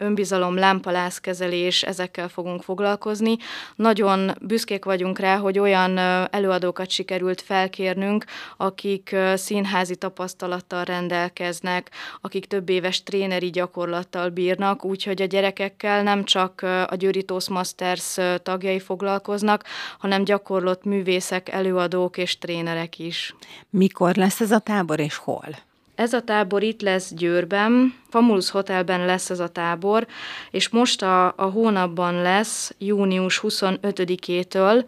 önbizalom, 0.00 0.54
lámpalászkezelés, 0.54 1.82
ezekkel 1.82 2.28
fogunk 2.28 2.62
foglalkozni. 2.62 3.36
Nagyon 3.76 4.30
büszkék 4.40 4.84
vagyunk 4.84 5.18
rá, 5.18 5.36
hogy 5.36 5.58
olyan 5.58 5.98
előadókat 6.30 6.90
sikerült 6.90 7.40
felkérnünk, 7.40 8.24
akik 8.56 9.16
színházi 9.34 9.96
tapasztalattal 9.96 10.84
rendelkeznek, 10.84 11.90
akik 12.20 12.46
több 12.46 12.68
éves 12.68 13.02
tréneri 13.02 13.50
gyakorlattal 13.50 14.28
bírnak, 14.28 14.84
úgyhogy 14.84 15.22
a 15.22 15.26
gyerekekkel 15.26 16.02
nem 16.02 16.24
csak 16.24 16.62
a 16.86 16.94
Győri 16.94 17.22
Toastmasters 17.22 18.16
tagjai 18.42 18.80
foglalkoznak, 18.80 19.64
hanem 19.98 20.24
gyakorlott 20.24 20.84
művészek, 20.84 21.48
előadók 21.48 22.16
és 22.16 22.38
trénerek 22.38 22.98
is. 22.98 23.34
Mikor 23.70 24.14
lesz 24.14 24.40
ez 24.40 24.50
a 24.50 24.58
tábor 24.58 25.00
és 25.00 25.16
hol? 25.16 25.68
Ez 26.00 26.12
a 26.12 26.20
tábor 26.20 26.62
itt 26.62 26.80
lesz 26.80 27.14
Győrben, 27.14 27.94
Famulus 28.08 28.50
Hotelben 28.50 29.04
lesz 29.04 29.30
ez 29.30 29.40
a 29.40 29.48
tábor, 29.48 30.06
és 30.50 30.68
most 30.68 31.02
a, 31.02 31.26
a 31.36 31.44
hónapban 31.44 32.22
lesz 32.22 32.74
június 32.78 33.40
25-től 33.42 34.84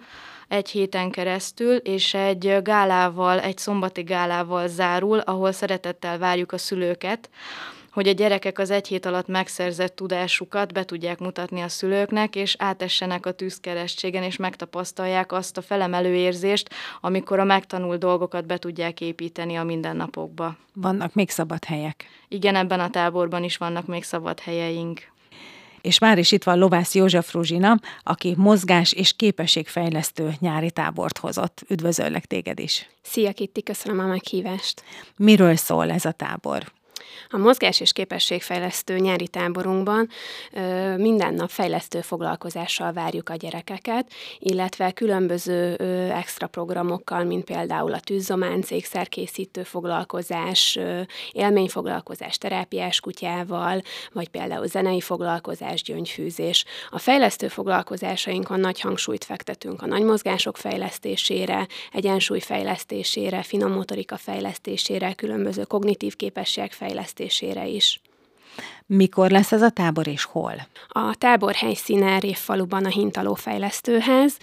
egy 0.49 0.69
héten 0.69 1.11
keresztül, 1.11 1.77
és 1.77 2.15
egy 2.15 2.59
gálával, 2.63 3.41
egy 3.41 3.59
szombati 3.59 4.03
gálával 4.03 4.69
zárul, 4.69 5.19
ahol 5.19 5.53
szeretettel 5.53 6.19
várjuk 6.19 6.53
a 6.53 6.59
szülőket, 6.59 7.31
hogy 7.93 8.09
a 8.09 8.13
gyerekek 8.13 8.59
az 8.59 8.71
egy 8.71 8.89
hét 8.89 9.07
alatt 9.07 9.27
megszerzett 9.27 9.97
tudásukat 9.97 10.73
be 10.73 10.85
tudják 10.85 11.19
mutatni 11.19 11.61
a 11.61 11.69
szülőknek, 11.69 12.37
és 12.37 12.57
átessenek 12.59 13.27
a 13.27 13.33
tűzkeresztségen, 13.33 14.23
és 14.23 14.37
megtapasztalják 14.37 15.33
azt 15.33 15.57
a 15.57 15.63
felemelő 15.63 16.15
érzést, 16.15 16.71
amikor 17.01 17.39
a 17.39 17.45
megtanult 17.45 17.99
dolgokat 17.99 18.47
be 18.47 18.59
tudják 18.59 19.01
építeni 19.01 19.57
a 19.57 19.65
mindennapokba. 19.65 20.57
Vannak 20.75 21.15
még 21.15 21.31
szabad 21.31 21.65
helyek? 21.65 22.05
Igen, 22.29 22.55
ebben 22.55 22.81
a 22.81 22.91
táborban 22.91 23.45
is 23.45 23.57
vannak 23.57 23.87
még 23.87 24.05
szabad 24.05 24.41
helyeink. 24.41 25.11
És 25.81 25.99
már 25.99 26.19
is 26.19 26.33
itt 26.33 26.45
van 26.45 26.59
Lovász 26.59 26.95
József 26.95 27.33
Ruzsina, 27.33 27.79
aki 28.03 28.35
mozgás 28.37 28.93
és 28.93 29.17
képességfejlesztő 29.17 30.33
nyári 30.39 30.71
tábort 30.71 31.19
hozott. 31.19 31.61
Üdvözöllek 31.69 32.27
téged 32.27 32.59
is! 32.59 32.89
Szia 33.03 33.33
Kitti, 33.33 33.63
köszönöm 33.63 33.99
a 33.99 34.07
meghívást! 34.07 34.83
Miről 35.17 35.57
szól 35.57 35.91
ez 35.91 36.05
a 36.05 36.13
tábor? 36.13 36.73
A 37.31 37.37
mozgás 37.37 37.81
és 37.81 37.93
képességfejlesztő 37.93 38.99
nyári 38.99 39.29
táborunkban 39.29 40.09
minden 40.97 41.35
nap 41.35 41.51
fejlesztő 41.51 42.01
foglalkozással 42.01 42.93
várjuk 42.93 43.29
a 43.29 43.35
gyerekeket, 43.35 44.13
illetve 44.39 44.93
különböző 44.93 45.77
extra 46.11 46.47
programokkal, 46.47 47.25
mint 47.25 47.45
például 47.45 47.93
a 47.93 48.01
tűzzománc, 48.01 48.71
ékszerkészítő 48.71 49.63
foglalkozás, 49.63 50.79
élményfoglalkozás 51.33 52.39
terápiás 52.39 53.01
kutyával, 53.01 53.83
vagy 54.13 54.29
például 54.29 54.67
zenei 54.67 55.01
foglalkozás, 55.01 55.83
gyöngyfűzés. 55.83 56.65
A 56.91 56.99
fejlesztő 56.99 57.49
foglalkozásainkon 57.49 58.61
nagy 58.61 58.81
hangsúlyt 58.81 59.25
fektetünk 59.25 59.83
a 59.83 59.87
nagy 59.87 60.03
mozgások 60.03 60.57
fejlesztésére, 60.57 61.67
egyensúly 61.93 62.41
fejlesztésére, 62.41 63.43
finom 63.43 63.73
motorika 63.73 64.17
fejlesztésére, 64.17 65.13
különböző 65.13 65.63
kognitív 65.63 66.17
képességek 66.17 66.73
fejlesztésére, 66.73 66.92
fejlesztésére 66.93 67.67
is. 67.67 68.01
Mikor 68.87 69.31
lesz 69.31 69.53
ez 69.53 69.63
a 69.63 69.71
tábor 69.71 70.07
és 70.07 70.25
hol? 70.25 70.55
A 70.89 71.15
tábor 71.15 71.55
helyszíne 71.55 72.19
Révfaluban 72.19 72.85
a 72.85 72.89
Hintaló 72.89 73.35
fejlesztőház. 73.35 74.37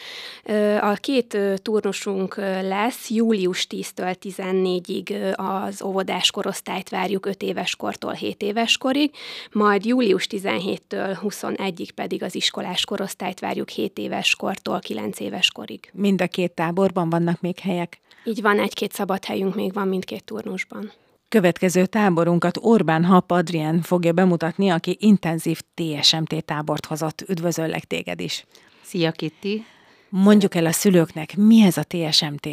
A 0.82 0.94
két 0.94 1.38
turnusunk 1.62 2.36
lesz, 2.62 3.10
július 3.10 3.68
10-től 3.70 4.16
14-ig 4.22 5.36
az 5.36 5.82
óvodás 5.82 6.32
korosztályt 6.32 6.90
várjuk 6.90 7.26
5 7.26 7.42
éves 7.42 7.76
kortól 7.76 8.12
7 8.12 8.42
éves 8.42 8.78
korig, 8.78 9.12
majd 9.52 9.86
július 9.86 10.28
17-től 10.30 11.18
21-ig 11.22 11.90
pedig 11.96 12.24
az 12.24 12.36
iskolás 12.36 12.86
korosztályt 12.86 13.40
várjuk 13.40 13.70
7 13.70 13.98
éves 13.98 14.36
kortól 14.36 14.80
9 14.80 15.20
éves 15.20 15.52
korig. 15.52 15.90
Mind 15.94 16.22
a 16.22 16.28
két 16.28 16.52
táborban 16.52 17.10
vannak 17.10 17.42
még 17.42 17.60
helyek? 17.60 18.00
Így 18.24 18.42
van, 18.42 18.60
egy-két 18.60 18.94
szabad 18.94 19.26
helyünk 19.26 19.56
még 19.56 19.74
van 19.74 19.88
mindkét 19.88 20.24
turnusban. 20.24 20.92
Következő 21.30 21.86
táborunkat 21.86 22.58
Orbán 22.62 23.06
Hap 23.06 23.32
Adrien 23.32 23.82
fogja 23.82 24.12
bemutatni, 24.12 24.70
aki 24.70 24.98
intenzív 25.00 25.62
TSMT 25.74 26.46
tábort 26.46 26.86
hozott. 26.86 27.22
Üdvözöllek 27.28 27.84
téged 27.84 28.20
is! 28.20 28.46
Szia 28.82 29.12
Kitti! 29.12 29.66
Mondjuk 30.10 30.56
el 30.56 30.66
a 30.66 30.72
szülőknek, 30.72 31.38
mi 31.38 31.62
ez 31.62 31.78
a 31.78 31.84
TSMT? 31.84 32.48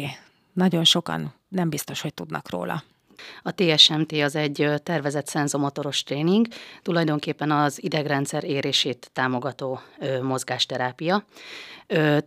Nagyon 0.53 0.83
sokan 0.83 1.33
nem 1.47 1.69
biztos, 1.69 2.01
hogy 2.01 2.13
tudnak 2.13 2.49
róla. 2.49 2.83
A 3.41 3.53
TSMT 3.55 4.11
az 4.11 4.35
egy 4.35 4.69
tervezett 4.83 5.27
szenzomotoros 5.27 6.03
tréning, 6.03 6.47
tulajdonképpen 6.81 7.51
az 7.51 7.83
idegrendszer 7.83 8.43
érését 8.43 9.09
támogató 9.13 9.79
mozgásterápia. 10.21 11.25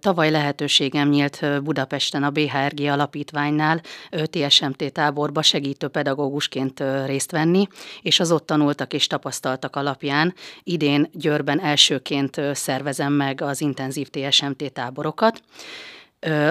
Tavaly 0.01 0.31
lehetőségem 0.31 1.09
nyílt 1.09 1.63
Budapesten 1.63 2.23
a 2.23 2.31
BHRG 2.31 2.81
alapítványnál 2.81 3.81
TSMT 4.25 4.93
táborba 4.93 5.43
segítő 5.43 5.89
pedagógusként 5.89 6.83
részt 7.07 7.31
venni, 7.31 7.67
és 8.03 8.21
az 8.21 8.33
ott 8.33 8.47
tanultak 8.47 8.93
és 8.93 9.07
tapasztaltak 9.07 9.77
alapján 9.77 10.35
idén 10.63 11.11
Győrben 11.13 11.61
elsőként 11.61 12.41
szervezem 12.53 13.13
meg 13.13 13.41
az 13.41 13.61
intenzív 13.61 14.09
TSMT 14.09 14.73
táborokat. 14.73 15.43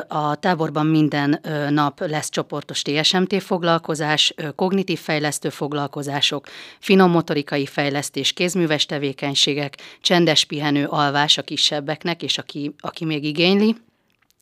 A 0.07 0.35
táborban 0.35 0.85
minden 0.85 1.41
nap 1.69 1.99
lesz 1.99 2.29
csoportos 2.29 2.81
TSMT 2.81 3.43
foglalkozás, 3.43 4.33
kognitív 4.55 4.99
fejlesztő 4.99 5.49
foglalkozások, 5.49 6.47
finom 6.79 7.11
motorikai 7.11 7.65
fejlesztés, 7.65 8.33
kézműves 8.33 8.85
tevékenységek, 8.85 9.75
csendes 10.01 10.45
pihenő, 10.45 10.85
alvás 10.85 11.37
a 11.37 11.41
kisebbeknek, 11.41 12.23
és 12.23 12.37
aki, 12.37 12.75
aki 12.79 13.05
még 13.05 13.23
igényli 13.23 13.75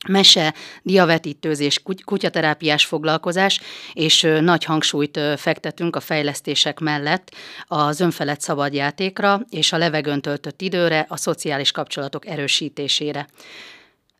mese, 0.07 0.53
diavetítőzés, 0.83 1.81
kutyaterápiás 2.05 2.85
foglalkozás, 2.85 3.59
és 3.93 4.27
nagy 4.39 4.63
hangsúlyt 4.63 5.19
fektetünk 5.37 5.95
a 5.95 5.99
fejlesztések 5.99 6.79
mellett 6.79 7.35
az 7.65 7.99
önfelett 7.99 8.41
szabadjátékra 8.41 9.41
és 9.49 9.73
a 9.73 9.77
levegőn 9.77 10.21
töltött 10.21 10.61
időre, 10.61 11.05
a 11.09 11.17
szociális 11.17 11.71
kapcsolatok 11.71 12.27
erősítésére. 12.27 13.27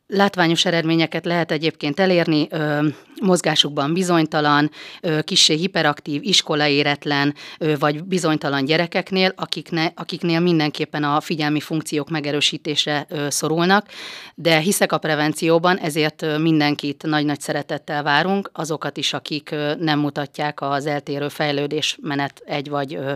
Látványos 0.10 0.66
eredményeket 0.66 1.26
lehet 1.26 1.52
egyébként 1.52 2.00
elérni, 2.00 2.48
ö, 2.50 2.88
mozgásukban 3.22 3.94
bizonytalan, 3.94 4.72
ö, 5.02 5.22
kissé 5.22 5.56
hiperaktív, 5.56 6.24
iskolaéretlen 6.24 7.34
ö, 7.60 7.74
vagy 7.80 8.04
bizonytalan 8.04 8.66
gyerekeknél, 8.66 9.34
akikne, 9.36 9.92
akiknél 9.96 10.40
mindenképpen 10.40 11.04
a 11.04 11.22
figyelmi 11.22 11.60
funkciók 11.60 12.10
megerősítésre 12.10 13.06
ö, 13.10 13.30
szorulnak, 13.30 13.88
de 14.36 14.60
hiszek 14.60 14.92
a 14.92 14.98
prevencióban, 14.98 15.78
ezért 15.78 16.38
mindenkit 16.38 17.04
nagy-nagy 17.04 17.42
szeretettel 17.42 18.04
várunk, 18.04 18.50
azokat 18.54 18.98
is, 18.98 19.14
akik 19.14 19.52
ö, 19.52 19.74
nem 19.80 20.00
mutatják 20.00 20.62
az 20.62 20.86
eltérő 20.86 21.28
fejlődés 21.28 21.98
menet 22.02 22.42
egy 22.46 22.70
vagy 22.70 22.96
ö, 22.96 23.14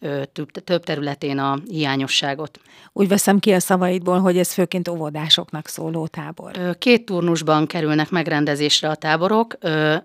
ö, 0.00 0.22
több, 0.32 0.50
több 0.50 0.84
területén 0.84 1.38
a 1.38 1.58
hiányosságot. 1.68 2.60
Úgy 2.92 3.08
veszem 3.08 3.38
ki 3.38 3.52
a 3.52 3.60
szavaidból, 3.60 4.20
hogy 4.20 4.38
ez 4.38 4.52
főként 4.52 4.88
óvodásoknak 4.88 5.68
szóló 5.68 6.06
tábor 6.06 6.31
tábor? 6.34 6.78
Két 6.78 7.04
turnusban 7.04 7.66
kerülnek 7.66 8.10
megrendezésre 8.10 8.88
a 8.88 8.94
táborok. 8.94 9.56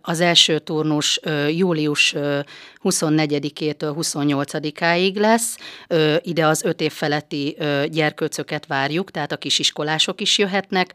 Az 0.01 0.19
első 0.19 0.60
turnus 0.60 1.19
július 1.50 2.13
24-től 2.84 3.93
28-áig 3.98 5.15
lesz. 5.15 5.57
Ide 6.22 6.46
az 6.46 6.63
öt 6.63 6.81
év 6.81 6.91
feletti 6.91 7.57
gyerkőcöket 7.91 8.65
várjuk, 8.65 9.12
tehát 9.12 9.31
a 9.31 9.38
kisiskolások 9.38 10.22
is 10.22 10.38
jöhetnek 10.38 10.93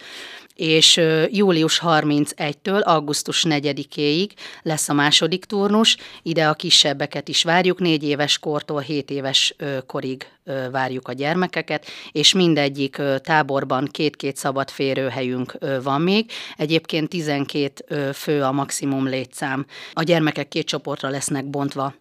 és 0.54 1.00
július 1.30 1.80
31-től 1.84 2.82
augusztus 2.82 3.44
4-éig 3.48 4.30
lesz 4.62 4.88
a 4.88 4.92
második 4.92 5.44
turnus, 5.44 5.96
ide 6.22 6.48
a 6.48 6.54
kisebbeket 6.54 7.28
is 7.28 7.42
várjuk, 7.42 7.78
négy 7.78 8.04
éves 8.04 8.38
kortól 8.38 8.80
7 8.80 9.10
éves 9.10 9.54
korig 9.86 10.26
várjuk 10.70 11.08
a 11.08 11.12
gyermekeket, 11.12 11.86
és 12.12 12.34
mindegyik 12.34 13.02
táborban 13.22 13.88
két-két 13.90 14.36
szabad 14.36 14.70
férőhelyünk 14.70 15.58
van 15.82 16.00
még. 16.00 16.30
Egyébként 16.56 17.08
12 17.08 18.12
fő 18.12 18.42
a 18.42 18.52
maximum 18.52 19.06
létszám. 19.06 19.66
A 19.92 20.02
gyermekek 20.02 20.48
két 20.48 20.66
csoportra 20.66 21.08
lesznek 21.08 21.44
bontva 21.44 21.94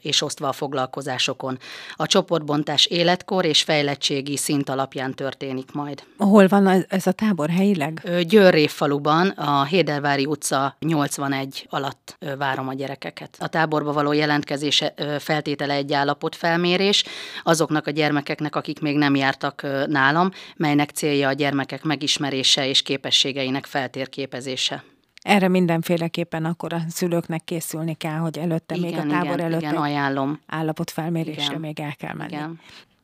és 0.00 0.22
osztva 0.22 0.48
a 0.48 0.52
foglalkozásokon. 0.52 1.58
A 1.96 2.06
csoportbontás 2.06 2.86
életkor 2.86 3.44
és 3.44 3.62
fejlettségi 3.62 4.36
szint 4.36 4.68
alapján 4.68 5.14
történik 5.14 5.72
majd. 5.72 6.02
Hol 6.18 6.48
van 6.48 6.84
ez 6.88 7.06
a 7.06 7.12
tábor 7.12 7.48
helyileg? 7.48 8.22
Győrrév 8.26 8.70
faluban, 8.70 9.28
a 9.28 9.64
Hédervári 9.64 10.26
utca 10.26 10.76
81 10.78 11.66
alatt 11.70 12.16
várom 12.38 12.68
a 12.68 12.74
gyerekeket. 12.74 13.36
A 13.38 13.48
táborba 13.48 13.92
való 13.92 14.12
jelentkezése 14.12 14.94
feltétele 15.18 15.74
egy 15.74 15.92
állapotfelmérés 15.92 17.04
azoknak 17.42 17.86
a 17.86 17.90
gyermekeknek, 17.90 18.56
akik 18.56 18.80
még 18.80 18.96
nem 18.96 19.14
jártak 19.14 19.66
nálam, 19.86 20.30
melynek 20.56 20.90
célja 20.90 21.28
a 21.28 21.32
gyermekek 21.32 21.82
megismerése 21.82 22.68
és 22.68 22.82
képességeinek 22.82 23.66
feltérképezése. 23.66 24.84
Erre 25.24 25.48
mindenféleképpen 25.48 26.44
akkor 26.44 26.72
a 26.72 26.82
szülőknek 26.88 27.44
készülni 27.44 27.94
kell, 27.94 28.16
hogy 28.16 28.38
előtte, 28.38 28.74
igen, 28.74 28.90
még 28.90 28.98
a 28.98 29.06
tábor 29.06 29.34
igen, 29.34 29.40
előtt 29.40 29.60
igen, 29.60 29.76
ajánlom. 29.76 30.40
állapotfelmérésre 30.46 31.42
igen. 31.42 31.60
még 31.60 31.80
el 31.80 31.94
kell 31.98 32.14
menni. 32.14 32.32
Igen. 32.32 32.60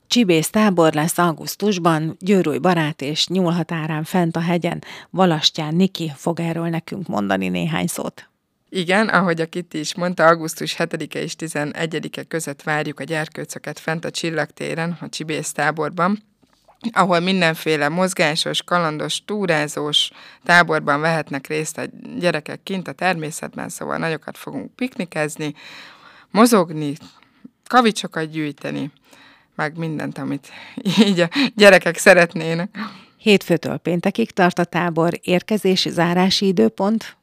Csibész 0.07 0.51
tábor 0.51 0.93
lesz 0.93 1.19
augusztusban, 1.19 2.17
Győrúj 2.19 2.59
barát 2.59 3.03
és 3.03 3.29
nyúlhatárán 3.29 4.05
fent 4.05 4.37
a 4.37 4.41
hegyen. 4.41 4.83
Valastyán 5.11 5.75
Niki 5.75 6.13
fog 6.15 6.41
erről 6.41 6.69
nekünk 6.69 7.07
mondani 7.07 7.49
néhány 7.49 7.87
szót. 7.87 8.29
Igen, 8.69 9.09
ahogy 9.09 9.41
a 9.41 9.47
Kitti 9.47 9.79
is 9.79 9.95
mondta, 9.95 10.27
augusztus 10.27 10.77
7-e 10.79 11.19
és 11.19 11.35
11-e 11.39 12.23
között 12.23 12.63
várjuk 12.63 13.01
a 13.01 13.05
gyerkőcöket 13.05 13.79
fent 13.79 14.05
a 14.05 14.11
Csillagtéren, 14.11 14.99
a 15.01 15.09
Csibész 15.09 15.53
táborban, 15.53 16.23
ahol 16.93 17.21
mindenféle 17.21 17.89
mozgásos, 17.89 18.63
kalandos, 18.63 19.25
túrázós 19.25 20.11
táborban 20.45 21.01
vehetnek 21.01 21.47
részt 21.47 21.79
a 21.79 21.83
gyerekek 22.19 22.63
kint 22.63 22.89
a 22.89 22.93
természetben, 22.93 23.69
szóval 23.69 23.97
nagyokat 23.97 24.39
fogunk 24.39 24.75
piknikezni, 24.75 25.55
mozogni, 26.31 26.97
kavicsokat 27.67 28.31
gyűjteni, 28.31 28.93
meg 29.55 29.77
mindent, 29.79 30.19
amit 30.19 30.49
így 31.07 31.21
a 31.21 31.29
gyerekek 31.55 31.97
szeretnének. 31.97 32.79
Hétfőtől 33.17 33.77
péntekig 33.77 34.31
tart 34.31 34.59
a 34.59 34.65
tábor, 34.65 35.19
érkezési, 35.23 35.91
zárási 35.91 36.47
időpont? 36.47 37.17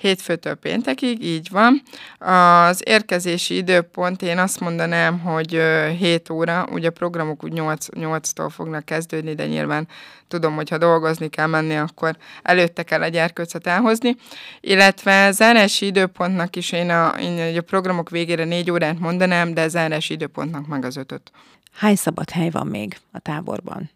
Hétfőtől 0.00 0.54
péntekig, 0.54 1.24
így 1.24 1.48
van. 1.50 1.82
Az 2.18 2.82
érkezési 2.84 3.56
időpont 3.56 4.22
én 4.22 4.38
azt 4.38 4.60
mondanám, 4.60 5.18
hogy 5.18 5.50
7 5.98 6.30
óra, 6.30 6.66
ugye 6.70 6.88
a 6.88 6.92
programok 6.92 7.44
úgy 7.44 7.52
8, 7.52 7.86
8-tól 7.90 8.48
fognak 8.50 8.84
kezdődni, 8.84 9.34
de 9.34 9.46
nyilván 9.46 9.88
tudom, 10.28 10.54
hogy 10.54 10.68
ha 10.68 10.78
dolgozni 10.78 11.28
kell 11.28 11.46
menni, 11.46 11.76
akkor 11.76 12.16
előtte 12.42 12.82
kell 12.82 13.02
a 13.02 13.08
gyerkőcet 13.08 13.66
elhozni, 13.66 14.16
illetve 14.60 15.30
zárási 15.30 15.86
időpontnak 15.86 16.56
is 16.56 16.72
én 16.72 16.90
a, 16.90 17.08
én 17.08 17.58
a 17.58 17.60
programok 17.60 18.10
végére 18.10 18.44
4 18.44 18.70
órát 18.70 18.98
mondanám, 18.98 19.54
de 19.54 19.68
zárási 19.68 20.12
időpontnak 20.12 20.66
meg 20.66 20.84
az 20.84 20.96
ötöt. 20.96 21.30
Hány 21.72 21.96
szabad 21.96 22.30
hely 22.30 22.50
van 22.50 22.66
még 22.66 22.96
a 23.12 23.18
táborban? 23.18 23.90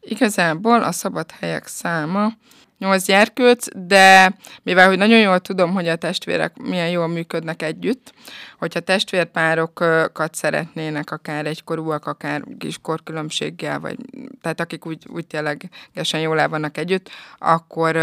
Igazából 0.00 0.82
a 0.82 0.92
szabad 0.92 1.30
helyek 1.30 1.66
száma 1.66 2.32
nyolc 2.78 3.04
gyerkőc, 3.04 3.66
de 3.76 4.36
mivel 4.62 4.88
hogy 4.88 4.98
nagyon 4.98 5.18
jól 5.18 5.40
tudom, 5.40 5.72
hogy 5.72 5.88
a 5.88 5.96
testvérek 5.96 6.56
milyen 6.56 6.88
jól 6.88 7.08
működnek 7.08 7.62
együtt, 7.62 8.12
hogyha 8.58 8.80
testvérpárokat 8.80 10.34
szeretnének, 10.34 11.10
akár 11.10 11.46
egykorúak, 11.46 12.06
akár 12.06 12.42
kis 12.58 12.78
korkülönbséggel, 12.82 13.80
vagy 13.80 13.96
tehát 14.40 14.60
akik 14.60 14.86
úgy, 14.86 15.06
úgy 15.08 15.26
ténylegesen 15.26 16.20
jól 16.20 16.40
el 16.40 16.48
vannak 16.48 16.78
együtt, 16.78 17.10
akkor, 17.38 17.96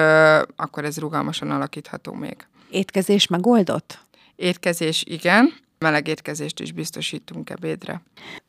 akkor 0.56 0.86
ez 0.86 0.98
rugalmasan 0.98 1.52
alakítható 1.52 2.14
még. 2.14 2.36
Étkezés 2.70 3.28
megoldott? 3.28 4.00
Étkezés 4.36 5.04
igen 5.08 5.54
meleg 5.82 6.08
étkezést 6.08 6.60
is 6.60 6.72
biztosítunk 6.72 7.50
ebédre. 7.50 8.02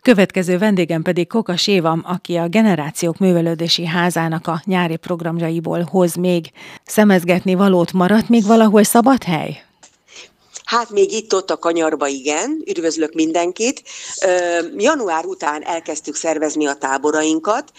Következő 0.02 0.58
vendégem 0.58 1.02
pedig 1.02 1.28
Kokas 1.28 1.66
Éva, 1.66 1.98
aki 2.02 2.36
a 2.36 2.48
Generációk 2.48 3.18
Művelődési 3.18 3.86
Házának 3.86 4.46
a 4.46 4.62
nyári 4.64 4.96
programjaiból 4.96 5.82
hoz 5.90 6.14
még 6.14 6.50
szemezgetni 6.84 7.54
valót. 7.54 7.92
Maradt 7.92 8.28
még 8.28 8.44
valahol 8.44 8.82
szabad 8.82 9.22
hely? 9.22 9.62
Hát 10.72 10.90
még 10.90 11.12
itt-ott 11.12 11.50
a 11.50 11.58
kanyarba 11.58 12.06
igen, 12.06 12.62
üdvözlök 12.66 13.12
mindenkit. 13.12 13.82
Január 14.76 15.24
után 15.24 15.62
elkezdtük 15.62 16.14
szervezni 16.14 16.66
a 16.66 16.74
táborainkat, 16.74 17.72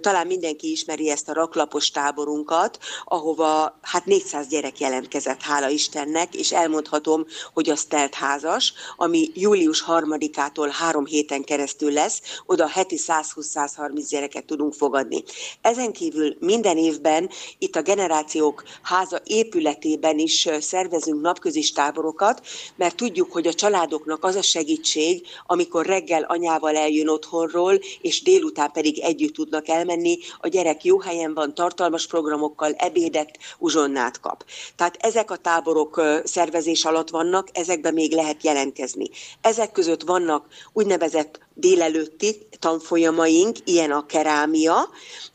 talán 0.00 0.26
mindenki 0.26 0.70
ismeri 0.70 1.10
ezt 1.10 1.28
a 1.28 1.32
raklapos 1.32 1.90
táborunkat, 1.90 2.78
ahova 3.04 3.78
hát 3.82 4.06
400 4.06 4.46
gyerek 4.46 4.80
jelentkezett, 4.80 5.40
hála 5.40 5.68
Istennek, 5.68 6.34
és 6.34 6.52
elmondhatom, 6.52 7.26
hogy 7.52 7.70
az 7.70 7.84
telt 7.84 8.14
házas, 8.14 8.72
ami 8.96 9.30
július 9.34 9.84
3-ától 9.86 10.70
három 10.72 11.06
héten 11.06 11.42
keresztül 11.44 11.92
lesz, 11.92 12.20
oda 12.46 12.66
heti 12.66 12.98
120-130 13.06 14.06
gyereket 14.08 14.44
tudunk 14.44 14.74
fogadni. 14.74 15.22
Ezen 15.60 15.92
kívül 15.92 16.36
minden 16.40 16.76
évben 16.76 17.30
itt 17.58 17.76
a 17.76 17.82
Generációk 17.82 18.62
háza 18.82 19.20
épületében 19.24 20.18
is 20.18 20.48
szervezünk 20.60 21.20
napközis 21.20 21.72
táborokat, 21.72 22.20
dolgokat, 22.22 22.46
mert 22.76 22.96
tudjuk, 22.96 23.32
hogy 23.32 23.46
a 23.46 23.52
családoknak 23.54 24.24
az 24.24 24.34
a 24.34 24.42
segítség, 24.42 25.26
amikor 25.46 25.86
reggel 25.86 26.22
anyával 26.22 26.76
eljön 26.76 27.08
otthonról, 27.08 27.78
és 28.00 28.22
délután 28.22 28.70
pedig 28.72 28.98
együtt 28.98 29.34
tudnak 29.34 29.68
elmenni, 29.68 30.18
a 30.38 30.48
gyerek 30.48 30.84
jó 30.84 31.00
helyen 31.00 31.34
van, 31.34 31.54
tartalmas 31.54 32.06
programokkal, 32.06 32.72
ebédet, 32.72 33.38
uzsonnát 33.58 34.20
kap. 34.20 34.44
Tehát 34.76 34.96
ezek 35.00 35.30
a 35.30 35.36
táborok 35.36 36.02
szervezés 36.24 36.84
alatt 36.84 37.10
vannak, 37.10 37.48
ezekben 37.52 37.94
még 37.94 38.12
lehet 38.12 38.44
jelentkezni. 38.44 39.06
Ezek 39.40 39.72
között 39.72 40.02
vannak 40.02 40.46
úgynevezett 40.72 41.40
délelőtti 41.54 42.46
tanfolyamaink, 42.58 43.56
ilyen 43.64 43.90
a 43.90 44.06
kerámia, 44.06 44.88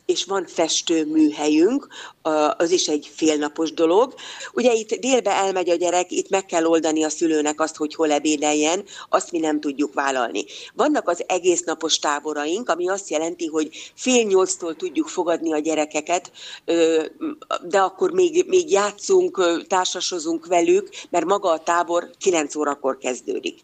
és 0.06 0.24
van 0.24 0.46
festőműhelyünk, 0.46 1.88
az 2.56 2.70
is 2.70 2.88
egy 2.88 3.10
félnapos 3.14 3.72
dolog. 3.72 4.14
Ugye 4.52 4.72
itt 4.72 4.94
délbe 4.94 5.30
elmegy 5.30 5.70
a 5.70 5.74
gyerek, 5.74 6.10
itt 6.10 6.28
meg 6.28 6.46
kell 6.46 6.64
oldani 6.64 7.04
a 7.04 7.08
szülőnek 7.08 7.60
azt, 7.60 7.76
hogy 7.76 7.94
hol 7.94 8.10
ebédeljen, 8.10 8.84
azt 9.08 9.32
mi 9.32 9.38
nem 9.38 9.60
tudjuk 9.60 9.94
vállalni. 9.94 10.44
Vannak 10.74 11.08
az 11.08 11.24
egész 11.26 11.62
napos 11.62 11.98
táboraink, 11.98 12.68
ami 12.68 12.88
azt 12.88 13.10
jelenti, 13.10 13.46
hogy 13.46 13.92
fél 13.94 14.24
nyolctól 14.24 14.76
tudjuk 14.76 15.08
fogadni 15.08 15.52
a 15.52 15.58
gyerekeket, 15.58 16.30
de 17.62 17.80
akkor 17.80 18.10
még, 18.10 18.44
még 18.46 18.70
játszunk, 18.70 19.64
társasozunk 19.66 20.46
velük, 20.46 20.88
mert 21.10 21.24
maga 21.24 21.50
a 21.50 21.62
tábor 21.62 22.10
9 22.18 22.54
órakor 22.54 22.98
kezdődik 22.98 23.60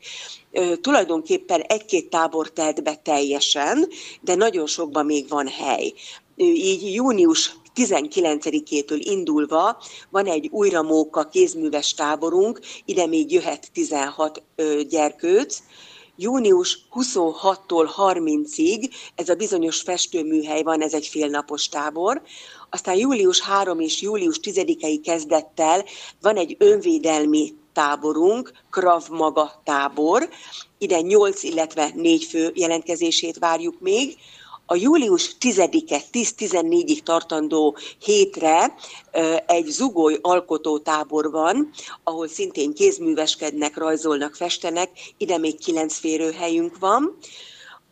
tulajdonképpen 0.81 1.61
egy-két 1.61 2.11
tábor 2.11 2.53
telt 2.53 2.83
be 2.83 2.95
teljesen, 2.95 3.89
de 4.21 4.35
nagyon 4.35 4.67
sokban 4.67 5.07
még 5.07 5.29
van 5.29 5.49
hely. 5.49 5.93
Így 6.37 6.95
június 6.95 7.57
19-től 7.75 9.01
indulva 9.05 9.83
van 10.11 10.27
egy 10.27 10.49
újramóka 10.51 11.29
kézműves 11.29 11.95
táborunk, 11.95 12.61
ide 12.85 13.07
még 13.07 13.33
jöhet 13.33 13.73
16 13.73 14.43
gyerkőc, 14.89 15.59
június 16.17 16.79
26-tól 16.95 17.89
30-ig 17.97 18.91
ez 19.15 19.29
a 19.29 19.35
bizonyos 19.35 19.81
festőműhely 19.81 20.63
van, 20.63 20.83
ez 20.83 20.95
egy 20.95 21.07
félnapos 21.07 21.69
tábor, 21.69 22.23
aztán 22.71 22.97
július 22.97 23.41
3 23.41 23.81
és 23.81 24.03
július 24.03 24.41
10-i 24.43 25.01
kezdettel 25.03 25.85
van 26.21 26.37
egy 26.37 26.57
önvédelmi 26.59 27.55
táborunk, 27.75 28.53
Krav 28.71 29.09
Maga 29.09 29.61
tábor. 29.65 30.29
Ide 30.79 31.01
8, 31.01 31.43
illetve 31.43 31.91
4 31.95 32.25
fő 32.25 32.53
jelentkezését 32.55 33.39
várjuk 33.39 33.81
még. 33.81 34.17
A 34.67 34.77
július 34.77 35.37
10-e 35.41 36.01
10-14-ig 36.13 36.99
tartandó 36.99 37.77
hétre 38.05 38.75
egy 39.47 39.67
zugoly 39.67 40.19
alkotótábor 40.23 41.31
van, 41.31 41.71
ahol 42.05 42.29
szintén 42.29 42.75
kézműveskednek, 42.75 43.77
rajzolnak, 43.77 44.35
festenek, 44.35 44.91
ide 45.17 45.39
még 45.39 45.59
kilenc 45.59 45.99
férőhelyünk 45.99 46.79
van. 46.79 47.19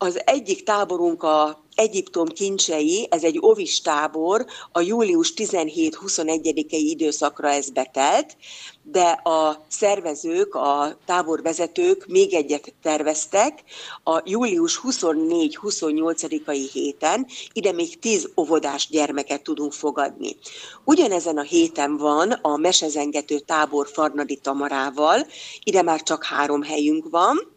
Az 0.02 0.20
egyik 0.24 0.62
táborunk 0.62 1.22
a 1.22 1.64
Egyiptom 1.74 2.26
kincsei, 2.26 3.06
ez 3.10 3.24
egy 3.24 3.38
ovis 3.40 3.80
tábor, 3.80 4.46
a 4.72 4.80
július 4.80 5.32
17-21-i 5.36 6.66
időszakra 6.70 7.48
ez 7.48 7.70
betelt, 7.70 8.36
de 8.82 9.08
a 9.10 9.64
szervezők, 9.68 10.54
a 10.54 10.98
táborvezetők 11.06 12.06
még 12.06 12.34
egyet 12.34 12.74
terveztek, 12.82 13.62
a 14.04 14.20
július 14.24 14.80
24-28-ai 14.84 16.68
héten 16.72 17.26
ide 17.52 17.72
még 17.72 17.98
10 17.98 18.28
óvodás 18.36 18.88
gyermeket 18.88 19.42
tudunk 19.42 19.72
fogadni. 19.72 20.36
Ugyanezen 20.84 21.38
a 21.38 21.42
héten 21.42 21.96
van 21.96 22.30
a 22.30 22.56
mesezengető 22.56 23.38
tábor 23.38 23.88
Farnadi 23.92 24.36
Tamarával, 24.36 25.26
ide 25.64 25.82
már 25.82 26.02
csak 26.02 26.24
három 26.24 26.62
helyünk 26.62 27.10
van, 27.10 27.51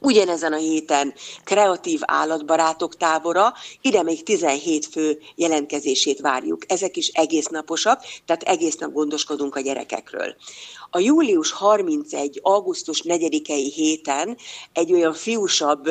Ugyanezen 0.00 0.52
a 0.52 0.56
héten 0.56 1.14
kreatív 1.44 2.00
állatbarátok 2.02 2.96
tábora, 2.96 3.54
ide 3.80 4.02
még 4.02 4.22
17 4.22 4.86
fő 4.86 5.18
jelentkezését 5.34 6.20
várjuk. 6.20 6.72
Ezek 6.72 6.96
is 6.96 7.08
egész 7.08 7.46
naposak, 7.46 8.02
tehát 8.24 8.42
egész 8.42 8.76
nap 8.76 8.92
gondoskodunk 8.92 9.56
a 9.56 9.60
gyerekekről. 9.60 10.36
A 10.90 10.98
július 10.98 11.50
31. 11.50 12.40
augusztus 12.42 13.02
4-i 13.04 13.72
héten 13.74 14.36
egy 14.72 14.92
olyan 14.92 15.12
fiúsabb 15.12 15.86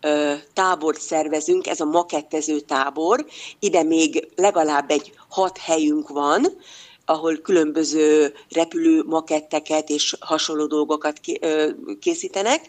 ö, 0.00 0.34
tábort 0.52 1.00
szervezünk, 1.00 1.66
ez 1.66 1.80
a 1.80 1.84
makettező 1.84 2.60
tábor. 2.60 3.26
Ide 3.58 3.82
még 3.82 4.28
legalább 4.36 4.90
egy 4.90 5.12
hat 5.28 5.58
helyünk 5.58 6.08
van, 6.08 6.46
ahol 7.04 7.36
különböző 7.36 8.34
repülő 8.50 9.02
maketteket 9.02 9.88
és 9.88 10.16
hasonló 10.20 10.66
dolgokat 10.66 11.20
készítenek. 12.00 12.68